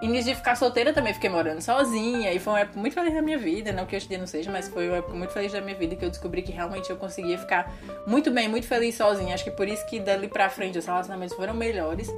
E 0.00 0.06
nisso 0.06 0.28
de 0.28 0.36
ficar 0.36 0.54
solteira 0.54 0.92
também 0.92 1.12
fiquei 1.12 1.28
morando 1.28 1.60
sozinha. 1.60 2.32
E 2.32 2.38
foi 2.38 2.52
uma 2.52 2.60
época 2.60 2.78
muito 2.78 2.94
feliz 2.94 3.12
da 3.12 3.22
minha 3.22 3.38
vida. 3.38 3.72
Não 3.72 3.86
que 3.86 3.96
hoje 3.96 4.06
em 4.06 4.10
dia 4.10 4.18
não 4.18 4.26
seja, 4.26 4.52
mas 4.52 4.68
foi 4.68 4.88
uma 4.88 4.98
época 4.98 5.14
muito 5.14 5.32
feliz 5.32 5.52
da 5.52 5.60
minha 5.60 5.76
vida 5.76 5.96
que 5.96 6.04
eu 6.04 6.10
descobri 6.10 6.42
que 6.42 6.52
realmente 6.52 6.90
eu 6.90 6.96
conseguia 6.96 7.36
ficar 7.36 7.74
muito 8.06 8.30
bem, 8.30 8.48
muito 8.48 8.68
feliz 8.68 8.94
sozinha. 8.96 9.34
Acho 9.34 9.42
que 9.42 9.50
por 9.50 9.66
isso 9.66 9.84
que 9.86 9.98
dali 9.98 10.28
pra 10.28 10.48
frente 10.48 10.78
os 10.78 10.86
relacionamentos 10.86 11.34
foram 11.34 11.54
melhores 11.54 12.08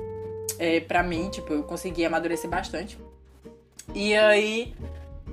é, 0.61 0.79
pra 0.79 1.03
mim, 1.03 1.31
tipo, 1.31 1.55
eu 1.55 1.63
consegui 1.63 2.05
amadurecer 2.05 2.49
bastante. 2.49 2.99
E 3.95 4.15
aí, 4.15 4.75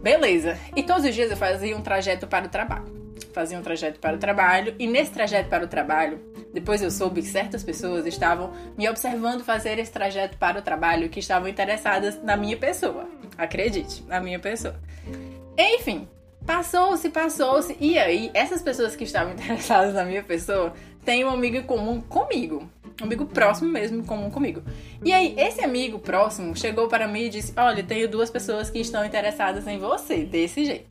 beleza. 0.01 0.57
E 0.74 0.81
todos 0.81 1.03
os 1.03 1.13
dias 1.13 1.29
eu 1.29 1.36
fazia 1.36 1.75
um 1.75 1.81
trajeto 1.81 2.25
para 2.25 2.46
o 2.46 2.50
trabalho. 2.50 2.96
Fazia 3.34 3.60
um 3.60 3.62
trajeto 3.62 4.00
para 4.00 4.15
o 4.15 4.19
trabalho, 4.19 4.74
e 4.79 4.88
nesse 4.88 5.12
trajeto 5.12 5.50
para 5.50 5.65
o 5.65 5.67
trabalho, 5.67 6.19
depois 6.53 6.81
eu 6.81 6.89
soube 6.89 7.22
que 7.22 7.27
certas 7.27 7.62
pessoas 7.62 8.05
estavam 8.05 8.51
me 8.77 8.89
observando 8.89 9.43
fazer 9.43 9.77
esse 9.77 9.91
trajeto 9.91 10.38
para 10.38 10.60
o 10.60 10.62
trabalho, 10.62 11.10
que 11.10 11.19
estavam 11.19 11.48
interessadas 11.48 12.24
na 12.24 12.38
minha 12.38 12.57
pessoa. 12.57 13.07
Acredite, 13.38 14.03
na 14.07 14.22
minha 14.22 14.39
pessoa. 14.39 14.75
Enfim, 15.57 16.07
passou-se, 16.46 17.10
passou-se. 17.10 17.75
E 17.79 18.00
aí, 18.00 18.31
essas 18.34 18.62
pessoas 18.62 18.96
que 18.96 19.03
estavam 19.03 19.34
interessadas 19.36 19.93
na 19.93 20.05
minha 20.05 20.24
pessoa 20.24 20.74
têm 21.07 21.23
um 21.23 21.29
amigo 21.29 21.55
em 21.55 21.63
comum 21.63 22.01
comigo 22.01 22.69
um 23.01 23.05
amigo 23.05 23.25
próximo 23.25 23.71
mesmo, 23.71 24.03
comum 24.03 24.29
comigo. 24.29 24.63
E 25.05 25.13
aí, 25.13 25.35
esse 25.37 25.63
amigo 25.63 25.99
próximo 25.99 26.55
chegou 26.55 26.87
para 26.87 27.07
mim 27.07 27.25
e 27.25 27.29
disse: 27.29 27.53
Olha, 27.55 27.83
tenho 27.83 28.09
duas 28.09 28.29
pessoas 28.29 28.69
que 28.69 28.79
estão 28.79 29.05
interessadas 29.05 29.67
em 29.67 29.77
você, 29.77 30.23
desse 30.23 30.65
jeito. 30.65 30.87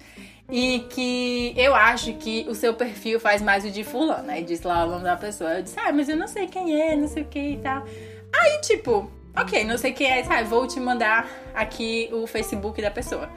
E 0.49 0.87
que 0.89 1.53
eu 1.57 1.75
acho 1.75 2.13
que 2.15 2.47
o 2.49 2.55
seu 2.55 2.75
perfil 2.75 3.19
faz 3.19 3.43
mais 3.43 3.65
o 3.65 3.71
de 3.73 3.83
fulano. 3.83 4.31
Aí 4.31 4.45
disse 4.45 4.65
lá 4.65 4.85
o 4.85 4.91
nome 4.91 5.03
da 5.03 5.17
pessoa. 5.17 5.55
Eu 5.55 5.63
disse: 5.63 5.79
Ah, 5.81 5.93
mas 5.93 6.09
eu 6.09 6.17
não 6.17 6.29
sei 6.29 6.47
quem 6.47 6.81
é, 6.81 6.95
não 6.95 7.09
sei 7.09 7.25
o 7.25 7.27
que 7.27 7.41
e 7.41 7.57
tal. 7.57 7.85
Aí, 8.33 8.61
tipo, 8.61 9.11
ok, 9.37 9.65
não 9.65 9.77
sei 9.77 9.93
quem 9.93 10.07
é, 10.07 10.25
ah, 10.29 10.45
vou 10.45 10.65
te 10.69 10.79
mandar 10.79 11.29
aqui 11.55 12.09
o 12.13 12.25
Facebook 12.29 12.81
da 12.81 12.91
pessoa. 12.91 13.29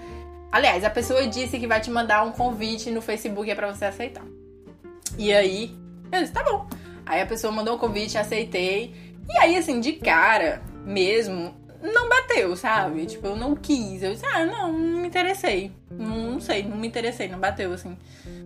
Aliás, 0.52 0.84
a 0.84 0.92
pessoa 0.92 1.28
disse 1.28 1.58
que 1.58 1.66
vai 1.66 1.82
te 1.82 1.90
mandar 1.90 2.24
um 2.24 2.32
convite 2.32 2.92
no 2.92 3.02
Facebook 3.02 3.50
é 3.50 3.56
para 3.56 3.74
você 3.74 3.86
aceitar. 3.86 4.26
E 5.18 5.34
aí, 5.34 5.76
eu 6.12 6.22
disse: 6.22 6.34
Tá 6.34 6.44
bom. 6.44 6.68
Aí 7.06 7.22
a 7.22 7.26
pessoa 7.26 7.52
mandou 7.52 7.76
o 7.76 7.80
convite, 7.80 8.18
aceitei. 8.18 8.94
E 9.28 9.38
aí, 9.40 9.56
assim, 9.56 9.80
de 9.80 9.94
cara 9.94 10.62
mesmo, 10.86 11.54
não 11.82 12.10
bateu, 12.10 12.56
sabe? 12.56 13.06
Tipo, 13.06 13.28
eu 13.28 13.36
não 13.36 13.56
quis. 13.56 14.04
Eu 14.04 14.14
disse, 14.14 14.26
ah, 14.26 14.46
não, 14.46 14.72
não 14.72 15.02
me 15.02 15.08
interessei. 15.08 15.72
Não, 15.90 16.32
não 16.32 16.40
sei, 16.40 16.64
não 16.64 16.78
me 16.78 16.88
interessei, 16.88 17.28
não 17.28 17.40
bateu, 17.40 17.74
assim. 17.74 17.98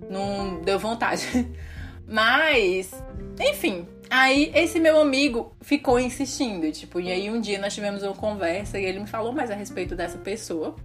Não 0.10 0.62
deu 0.62 0.78
vontade. 0.78 1.28
Mas, 2.08 2.92
enfim. 3.40 3.88
Aí 4.10 4.52
esse 4.54 4.80
meu 4.80 5.00
amigo 5.00 5.56
ficou 5.60 6.00
insistindo, 6.00 6.72
tipo, 6.72 7.00
e 7.00 7.12
aí 7.12 7.32
um 7.32 7.42
dia 7.42 7.58
nós 7.58 7.74
tivemos 7.74 8.04
uma 8.04 8.14
conversa 8.14 8.78
e 8.78 8.86
ele 8.86 9.00
me 9.00 9.08
falou 9.08 9.34
mais 9.34 9.50
a 9.50 9.56
respeito 9.56 9.96
dessa 9.96 10.20
pessoa. 10.20 10.76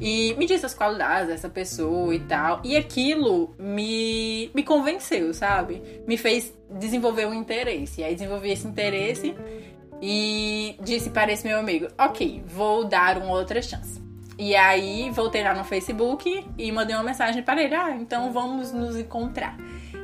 E 0.00 0.34
me 0.34 0.46
disse 0.46 0.66
as 0.66 0.74
qualidades 0.74 1.28
dessa 1.28 1.48
pessoa 1.48 2.14
e 2.14 2.20
tal. 2.20 2.60
E 2.64 2.76
aquilo 2.76 3.54
me, 3.58 4.50
me 4.54 4.62
convenceu, 4.62 5.32
sabe? 5.32 5.82
Me 6.06 6.16
fez 6.16 6.52
desenvolver 6.70 7.26
um 7.26 7.34
interesse. 7.34 8.00
E 8.00 8.04
aí 8.04 8.14
desenvolvi 8.14 8.50
esse 8.50 8.66
interesse 8.66 9.34
e 10.02 10.76
disse 10.80 11.10
para 11.10 11.32
esse 11.32 11.46
meu 11.46 11.58
amigo: 11.58 11.88
Ok, 11.98 12.42
vou 12.46 12.84
dar 12.84 13.18
uma 13.18 13.32
outra 13.32 13.62
chance. 13.62 14.02
E 14.36 14.56
aí 14.56 15.10
voltei 15.10 15.44
lá 15.44 15.54
no 15.54 15.62
Facebook 15.62 16.44
e 16.58 16.72
mandei 16.72 16.96
uma 16.96 17.04
mensagem 17.04 17.42
para 17.42 17.62
ele: 17.62 17.74
Ah, 17.74 17.92
então 17.92 18.32
vamos 18.32 18.72
nos 18.72 18.96
encontrar. 18.96 19.56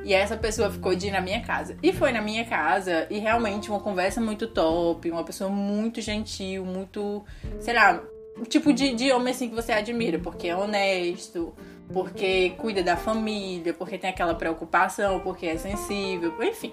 E 0.04 0.14
essa 0.14 0.36
pessoa 0.36 0.70
ficou 0.70 0.94
de 0.94 1.08
ir 1.08 1.10
na 1.10 1.20
minha 1.20 1.40
casa. 1.42 1.76
E 1.82 1.92
foi 1.92 2.12
na 2.12 2.22
minha 2.22 2.44
casa 2.44 3.06
e 3.10 3.18
realmente 3.18 3.68
uma 3.68 3.80
conversa 3.80 4.20
muito 4.20 4.46
top, 4.46 5.10
uma 5.10 5.24
pessoa 5.24 5.50
muito 5.50 6.00
gentil, 6.00 6.64
muito, 6.64 7.22
sei 7.58 7.74
lá, 7.74 8.00
tipo 8.48 8.72
de, 8.72 8.94
de 8.94 9.12
homem 9.12 9.32
assim 9.32 9.48
que 9.48 9.54
você 9.54 9.72
admira, 9.72 10.18
porque 10.18 10.48
é 10.48 10.56
honesto, 10.56 11.54
porque 11.92 12.50
cuida 12.58 12.82
da 12.82 12.96
família, 12.96 13.74
porque 13.74 13.98
tem 13.98 14.10
aquela 14.10 14.34
preocupação, 14.34 15.20
porque 15.20 15.46
é 15.46 15.56
sensível, 15.56 16.34
enfim. 16.42 16.72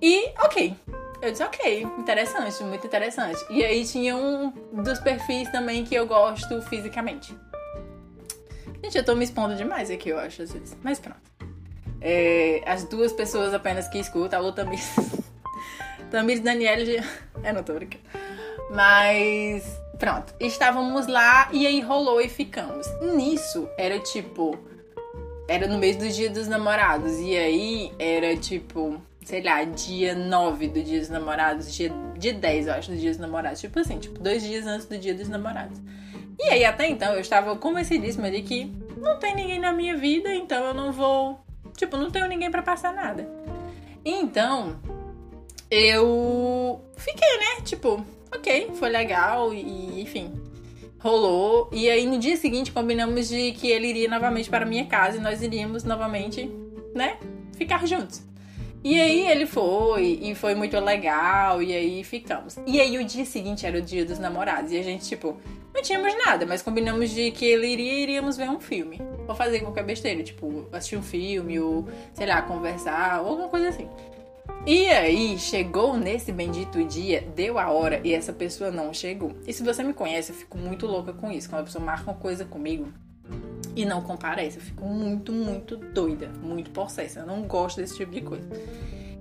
E 0.00 0.32
ok. 0.38 0.74
Eu 1.22 1.30
disse, 1.30 1.42
ok, 1.42 1.82
interessante, 1.98 2.62
muito 2.64 2.86
interessante. 2.86 3.42
E 3.48 3.64
aí 3.64 3.84
tinha 3.86 4.14
um 4.14 4.50
dos 4.82 4.98
perfis 4.98 5.50
também 5.50 5.82
que 5.82 5.94
eu 5.94 6.06
gosto 6.06 6.60
fisicamente. 6.62 7.34
Gente, 8.82 8.98
eu 8.98 9.04
tô 9.04 9.14
me 9.14 9.24
expondo 9.24 9.54
demais 9.54 9.90
aqui, 9.90 10.10
eu 10.10 10.18
acho, 10.18 10.42
às 10.42 10.52
vezes. 10.52 10.76
Mas 10.82 10.98
pronto. 10.98 11.22
É, 12.02 12.62
as 12.66 12.84
duas 12.84 13.14
pessoas 13.14 13.54
apenas 13.54 13.88
que 13.88 13.98
escutam, 13.98 14.38
a 14.38 14.42
Lu 14.42 14.52
Tamires. 14.52 14.94
Tamires 16.10 16.40
e 16.40 16.44
Daniela. 16.44 16.82
É, 17.42 17.50
não 17.50 17.62
tô 17.62 17.72
brincando. 17.72 18.04
Mas 18.70 19.64
Pronto, 20.04 20.34
estávamos 20.38 21.06
lá 21.06 21.48
e 21.50 21.66
aí 21.66 21.80
rolou 21.80 22.20
e 22.20 22.28
ficamos. 22.28 22.86
Nisso 23.00 23.66
era 23.78 23.98
tipo. 23.98 24.54
Era 25.48 25.66
no 25.66 25.78
mês 25.78 25.96
do 25.96 26.06
dia 26.10 26.28
dos 26.28 26.46
namorados. 26.46 27.18
E 27.20 27.34
aí 27.34 27.90
era 27.98 28.36
tipo, 28.36 29.00
sei 29.24 29.42
lá, 29.42 29.64
dia 29.64 30.14
9 30.14 30.68
do 30.68 30.82
dia 30.82 31.00
dos 31.00 31.08
namorados, 31.08 31.74
dia, 31.74 31.90
dia 32.18 32.34
10, 32.34 32.66
eu 32.66 32.74
acho, 32.74 32.90
do 32.90 32.98
dia 32.98 33.12
dos 33.12 33.18
namorados. 33.18 33.62
Tipo 33.62 33.80
assim, 33.80 33.98
tipo, 33.98 34.20
dois 34.20 34.42
dias 34.42 34.66
antes 34.66 34.84
do 34.84 34.98
dia 34.98 35.14
dos 35.14 35.30
namorados. 35.30 35.80
E 36.38 36.50
aí 36.50 36.66
até 36.66 36.86
então 36.86 37.14
eu 37.14 37.20
estava 37.20 37.56
convencidíssima 37.56 38.30
de 38.30 38.42
que 38.42 38.70
não 38.98 39.18
tem 39.18 39.34
ninguém 39.34 39.58
na 39.58 39.72
minha 39.72 39.96
vida, 39.96 40.34
então 40.34 40.66
eu 40.66 40.74
não 40.74 40.92
vou. 40.92 41.40
Tipo, 41.78 41.96
não 41.96 42.10
tenho 42.10 42.28
ninguém 42.28 42.50
para 42.50 42.62
passar 42.62 42.92
nada. 42.92 43.26
Então, 44.04 44.78
eu 45.70 46.84
fiquei, 46.94 47.38
né? 47.38 47.62
Tipo, 47.64 48.04
ok, 48.34 48.70
foi 48.74 48.88
legal 48.88 49.52
e 49.54 50.00
enfim, 50.00 50.32
rolou. 50.98 51.68
E 51.72 51.88
aí 51.88 52.06
no 52.06 52.18
dia 52.18 52.36
seguinte 52.36 52.72
combinamos 52.72 53.28
de 53.28 53.52
que 53.52 53.68
ele 53.68 53.88
iria 53.88 54.08
novamente 54.08 54.50
para 54.50 54.64
minha 54.64 54.86
casa 54.86 55.18
e 55.18 55.20
nós 55.20 55.42
iríamos 55.42 55.84
novamente, 55.84 56.50
né, 56.94 57.18
ficar 57.56 57.86
juntos. 57.86 58.22
E 58.82 59.00
aí 59.00 59.26
ele 59.26 59.46
foi, 59.46 60.18
e 60.20 60.34
foi 60.34 60.54
muito 60.54 60.78
legal, 60.78 61.62
e 61.62 61.74
aí 61.74 62.04
ficamos. 62.04 62.58
E 62.66 62.78
aí 62.78 62.98
o 62.98 63.04
dia 63.04 63.24
seguinte 63.24 63.64
era 63.64 63.78
o 63.78 63.80
dia 63.80 64.04
dos 64.04 64.18
namorados, 64.18 64.72
e 64.72 64.78
a 64.78 64.82
gente, 64.82 65.08
tipo, 65.08 65.38
não 65.74 65.80
tínhamos 65.80 66.14
nada, 66.26 66.44
mas 66.44 66.60
combinamos 66.60 67.08
de 67.08 67.30
que 67.30 67.46
ele 67.46 67.66
iria 67.66 67.94
e 67.94 68.02
iríamos 68.02 68.36
ver 68.36 68.50
um 68.50 68.60
filme. 68.60 69.00
Ou 69.26 69.34
fazer 69.34 69.60
qualquer 69.60 69.84
besteira, 69.84 70.22
tipo, 70.22 70.66
assistir 70.70 70.98
um 70.98 71.02
filme, 71.02 71.58
ou, 71.58 71.88
sei 72.12 72.26
lá, 72.26 72.42
conversar, 72.42 73.22
ou 73.22 73.28
alguma 73.30 73.48
coisa 73.48 73.70
assim. 73.70 73.88
E 74.66 74.88
aí, 74.88 75.38
chegou 75.38 75.96
nesse 75.96 76.32
bendito 76.32 76.82
dia, 76.84 77.20
deu 77.34 77.58
a 77.58 77.70
hora 77.70 78.00
e 78.02 78.12
essa 78.14 78.32
pessoa 78.32 78.70
não 78.70 78.94
chegou. 78.94 79.36
E 79.46 79.52
se 79.52 79.62
você 79.62 79.82
me 79.82 79.92
conhece, 79.92 80.32
eu 80.32 80.36
fico 80.36 80.56
muito 80.56 80.86
louca 80.86 81.12
com 81.12 81.30
isso. 81.30 81.50
Quando 81.50 81.62
a 81.62 81.64
pessoa 81.64 81.84
marca 81.84 82.10
uma 82.10 82.18
coisa 82.18 82.44
comigo, 82.44 82.92
e 83.76 83.84
não 83.84 84.00
comparece. 84.00 84.58
Eu 84.58 84.62
fico 84.62 84.84
muito, 84.86 85.32
muito 85.32 85.76
doida, 85.76 86.30
muito 86.42 86.70
possessa. 86.70 87.20
Eu 87.20 87.26
não 87.26 87.42
gosto 87.42 87.80
desse 87.80 87.96
tipo 87.96 88.12
de 88.12 88.20
coisa. 88.20 88.48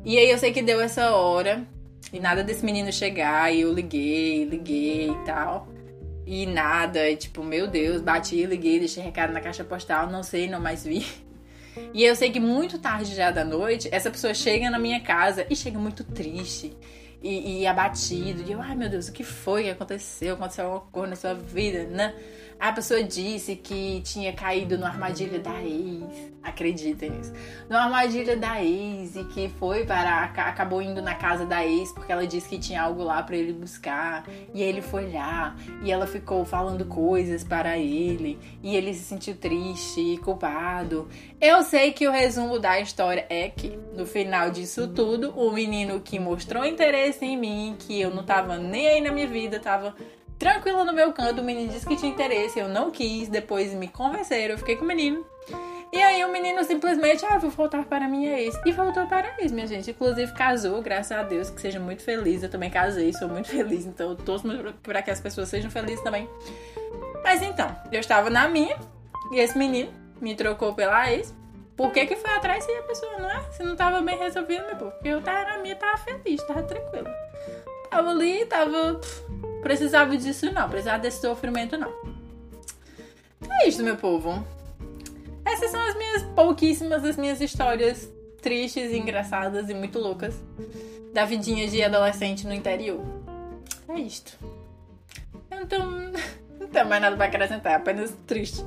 E 0.05 0.17
aí 0.17 0.29
eu 0.29 0.37
sei 0.37 0.51
que 0.51 0.61
deu 0.61 0.81
essa 0.81 1.11
hora 1.15 1.65
e 2.11 2.19
nada 2.19 2.43
desse 2.43 2.63
menino 2.63 2.91
chegar 2.91 3.53
e 3.53 3.61
eu 3.61 3.73
liguei, 3.73 4.45
liguei 4.45 5.09
e 5.09 5.25
tal. 5.25 5.67
E 6.25 6.45
nada, 6.45 7.09
e 7.09 7.17
tipo, 7.17 7.43
meu 7.43 7.67
Deus, 7.67 8.01
bati, 8.01 8.45
liguei, 8.45 8.79
deixei 8.79 9.03
recado 9.03 9.33
na 9.33 9.41
caixa 9.41 9.63
postal, 9.63 10.09
não 10.09 10.23
sei, 10.23 10.49
não 10.49 10.59
mais 10.59 10.83
vi. 10.85 11.05
E 11.93 12.03
eu 12.03 12.15
sei 12.15 12.31
que 12.31 12.39
muito 12.39 12.77
tarde 12.79 13.15
já 13.15 13.31
da 13.31 13.43
noite, 13.43 13.89
essa 13.91 14.09
pessoa 14.11 14.33
chega 14.33 14.69
na 14.69 14.79
minha 14.79 14.99
casa 14.99 15.45
e 15.49 15.55
chega 15.55 15.79
muito 15.79 16.03
triste 16.03 16.75
e, 17.21 17.61
e 17.61 17.67
abatido. 17.67 18.43
E 18.47 18.51
eu, 18.51 18.61
ai 18.61 18.75
meu 18.75 18.89
Deus, 18.89 19.07
o 19.07 19.13
que 19.13 19.23
foi 19.23 19.63
que 19.63 19.69
aconteceu? 19.69 20.35
Aconteceu 20.35 20.65
alguma 20.65 20.91
coisa 20.91 21.09
na 21.09 21.15
sua 21.15 21.33
vida, 21.33 21.85
né? 21.85 22.13
A 22.63 22.71
pessoa 22.71 23.03
disse 23.03 23.57
que 23.57 23.99
tinha 24.05 24.31
caído 24.31 24.77
no 24.77 24.85
armadilha 24.85 25.37
da 25.37 25.61
ex. 25.61 26.31
Acreditem 26.41 27.09
nisso. 27.09 27.33
No 27.69 27.75
armadilha 27.75 28.37
da 28.37 28.63
ex 28.63 29.17
e 29.17 29.25
que 29.25 29.49
foi 29.59 29.85
para. 29.85 30.23
acabou 30.23 30.81
indo 30.81 31.01
na 31.01 31.13
casa 31.13 31.45
da 31.45 31.65
ex 31.65 31.91
porque 31.91 32.09
ela 32.09 32.25
disse 32.25 32.47
que 32.47 32.57
tinha 32.57 32.81
algo 32.81 33.03
lá 33.03 33.21
para 33.21 33.35
ele 33.35 33.51
buscar. 33.51 34.23
E 34.53 34.63
ele 34.63 34.81
foi 34.81 35.11
lá 35.11 35.57
e 35.83 35.91
ela 35.91 36.07
ficou 36.07 36.45
falando 36.45 36.85
coisas 36.85 37.43
para 37.43 37.77
ele. 37.77 38.39
E 38.63 38.77
ele 38.77 38.93
se 38.93 39.03
sentiu 39.03 39.35
triste 39.35 39.99
e 39.99 40.17
culpado. 40.19 41.09
Eu 41.41 41.63
sei 41.63 41.91
que 41.91 42.07
o 42.07 42.11
resumo 42.11 42.59
da 42.59 42.79
história 42.79 43.25
é 43.29 43.49
que, 43.49 43.77
no 43.93 44.05
final 44.05 44.49
disso 44.49 44.87
tudo, 44.87 45.31
o 45.31 45.51
menino 45.51 45.99
que 45.99 46.17
mostrou 46.17 46.63
interesse 46.63 47.25
em 47.25 47.35
mim, 47.35 47.75
que 47.77 47.99
eu 47.99 48.09
não 48.09 48.23
tava 48.23 48.57
nem 48.57 48.87
aí 48.87 49.01
na 49.01 49.11
minha 49.11 49.27
vida, 49.27 49.59
tava 49.59 49.93
tranquila 50.43 50.83
no 50.83 50.91
meu 50.91 51.13
canto. 51.13 51.39
O 51.39 51.43
menino 51.43 51.71
disse 51.71 51.85
que 51.85 51.95
tinha 51.95 52.11
interesse, 52.11 52.59
eu 52.59 52.67
não 52.67 52.91
quis. 52.91 53.29
Depois 53.29 53.73
me 53.73 53.87
convenceram, 53.87 54.55
eu 54.55 54.57
fiquei 54.57 54.75
com 54.75 54.83
o 54.83 54.87
menino. 54.87 55.25
E 55.91 56.01
aí 56.01 56.25
o 56.25 56.31
menino 56.31 56.61
simplesmente, 56.63 57.23
ah, 57.25 57.37
vou 57.37 57.49
voltar 57.49 57.85
para 57.85 58.07
minha 58.09 58.37
ex. 58.37 58.59
E 58.65 58.71
voltou 58.73 59.05
para 59.07 59.27
a 59.27 59.41
ex, 59.41 59.53
minha 59.53 59.65
gente. 59.65 59.91
Inclusive 59.91 60.33
casou, 60.33 60.81
graças 60.81 61.17
a 61.17 61.23
Deus, 61.23 61.49
que 61.49 61.61
seja 61.61 61.79
muito 61.79 62.03
feliz. 62.03 62.43
Eu 62.43 62.49
também 62.49 62.69
casei, 62.69 63.13
sou 63.13 63.29
muito 63.29 63.47
feliz. 63.47 63.85
Então 63.85 64.09
eu 64.09 64.15
torço 64.17 64.45
para 64.83 65.01
que 65.01 65.11
as 65.11 65.21
pessoas 65.21 65.47
sejam 65.47 65.71
felizes 65.71 66.03
também. 66.03 66.27
Mas 67.23 67.41
então, 67.41 67.73
eu 67.89 68.01
estava 68.01 68.29
na 68.29 68.49
minha 68.49 68.75
e 69.31 69.39
esse 69.39 69.57
menino 69.57 69.93
me 70.19 70.35
trocou 70.35 70.73
pela 70.73 71.09
ex. 71.09 71.33
Por 71.77 71.91
que 71.93 72.05
que 72.05 72.17
foi 72.17 72.31
atrás 72.31 72.65
se 72.65 72.71
a 72.71 72.83
pessoa 72.83 73.17
não 73.17 73.31
é? 73.31 73.51
Se 73.51 73.63
não 73.63 73.75
tava 73.77 74.01
bem 74.01 74.17
resolvido, 74.17 74.65
meu 74.65 74.75
povo. 74.75 74.91
Porque 74.91 75.07
eu 75.07 75.21
tava 75.21 75.51
na 75.51 75.57
minha, 75.59 75.75
tava 75.75 75.97
feliz, 75.97 76.43
tava 76.43 76.63
tranquila. 76.63 77.09
Tava 77.89 78.09
ali, 78.09 78.45
tava 78.45 78.99
precisava 79.63 80.15
disso 80.17 80.51
não, 80.51 80.69
precisava 80.69 80.99
desse 80.99 81.21
sofrimento 81.21 81.77
não. 81.77 81.91
É 83.49 83.67
isso, 83.67 83.83
meu 83.83 83.97
povo. 83.97 84.45
Essas 85.45 85.71
são 85.71 85.81
as 85.81 85.95
minhas 85.95 86.23
pouquíssimas 86.35 87.03
as 87.03 87.17
minhas 87.17 87.41
histórias 87.41 88.09
tristes, 88.41 88.91
engraçadas 88.91 89.69
e 89.69 89.73
muito 89.73 89.99
loucas 89.99 90.35
da 91.13 91.25
vidinha 91.25 91.67
de 91.67 91.81
adolescente 91.81 92.45
no 92.45 92.53
interior. 92.53 93.01
É 93.87 93.99
isto. 93.99 94.37
Eu 95.49 95.59
não 95.59 95.67
tenho, 95.67 95.83
mais 96.87 97.01
nada 97.01 97.15
pra 97.15 97.25
acrescentar, 97.25 97.75
apenas 97.75 98.13
triste. 98.27 98.63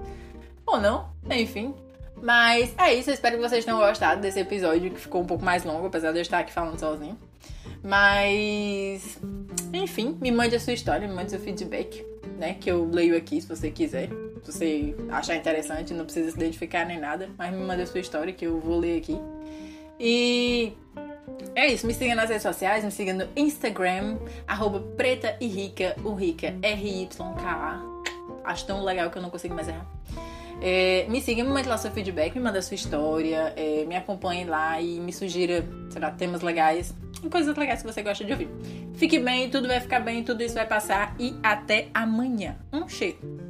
Ou 0.64 0.80
não, 0.80 1.10
enfim. 1.30 1.74
Mas 2.22 2.74
é 2.78 2.94
isso, 2.94 3.10
eu 3.10 3.14
espero 3.14 3.36
que 3.36 3.46
vocês 3.46 3.64
tenham 3.64 3.78
gostado 3.78 4.22
desse 4.22 4.40
episódio 4.40 4.90
que 4.90 5.00
ficou 5.00 5.20
um 5.20 5.26
pouco 5.26 5.44
mais 5.44 5.64
longo, 5.64 5.86
apesar 5.86 6.12
de 6.12 6.18
eu 6.18 6.22
estar 6.22 6.38
aqui 6.38 6.52
falando 6.52 6.78
sozinho. 6.78 7.18
Mas, 7.82 9.18
enfim, 9.73 10.16
me 10.20 10.30
mande 10.30 10.56
a 10.56 10.61
sua 10.61 10.73
história, 10.73 11.06
me 11.06 11.14
mande 11.14 11.30
seu 11.30 11.40
feedback, 11.40 12.04
né? 12.38 12.54
Que 12.54 12.71
eu 12.71 12.88
leio 12.88 13.17
aqui 13.17 13.40
se 13.40 13.49
você 13.49 13.71
quiser. 13.71 14.08
Se 14.43 14.52
você 14.52 14.95
achar 15.10 15.36
interessante, 15.36 15.93
não 15.93 16.04
precisa 16.04 16.30
se 16.30 16.36
identificar 16.36 16.84
nem 16.84 17.00
nada, 17.00 17.28
mas 17.36 17.52
me 17.52 17.58
mande 17.58 17.82
a 17.82 17.86
sua 17.86 18.00
história 18.00 18.32
que 18.32 18.47
eu 18.47 18.60
vou 18.60 18.78
ler 18.78 18.99
aqui. 18.99 19.19
E 19.99 20.73
é 21.54 21.67
isso, 21.67 21.86
me 21.86 21.95
siga 21.95 22.14
nas 22.14 22.28
redes 22.28 22.43
sociais, 22.43 22.84
me 22.84 22.90
siga 22.90 23.12
no 23.12 23.28
Instagram, 23.34 24.19
arroba 24.47 24.80
preta 24.97 25.36
e 25.40 25.47
rica, 25.47 25.97
o 26.04 26.14
rica, 26.14 26.54
R-Y-K-A. 26.62 27.82
Acho 28.45 28.67
tão 28.67 28.84
legal 28.84 29.10
que 29.10 29.19
eu 29.19 29.23
não 29.23 29.30
consigo 29.30 29.54
mais 29.54 29.67
errar. 29.67 29.96
É, 30.60 31.06
me 31.08 31.21
siga, 31.21 31.45
me 31.45 31.50
mande 31.50 31.69
lá 31.69 31.76
seu 31.76 31.90
feedback, 31.90 32.34
me 32.34 32.40
manda 32.40 32.60
sua 32.62 32.75
história, 32.75 33.52
é, 33.56 33.84
me 33.84 33.97
acompanhe 33.97 34.45
lá 34.45 34.80
e 34.80 34.99
me 35.00 35.12
sugira, 35.12 35.66
sei 35.90 36.00
lá, 36.00 36.10
temas 36.10 36.42
legais 36.42 36.95
e 37.23 37.28
coisas 37.28 37.54
legais 37.56 37.82
que 37.82 37.92
você 37.92 38.02
gosta 38.02 38.25
de 38.25 38.32
ouvir. 38.32 38.49
Fique 38.95 39.19
bem, 39.19 39.50
tudo 39.50 39.69
vai 39.69 39.80
ficar 39.80 40.00
bem, 40.00 40.25
tudo 40.25 40.42
isso 40.42 40.54
vai 40.54 40.66
passar 40.66 41.14
e 41.19 41.34
até 41.42 41.88
amanhã. 41.92 42.56
Um 42.73 42.88
cheiro! 42.88 43.46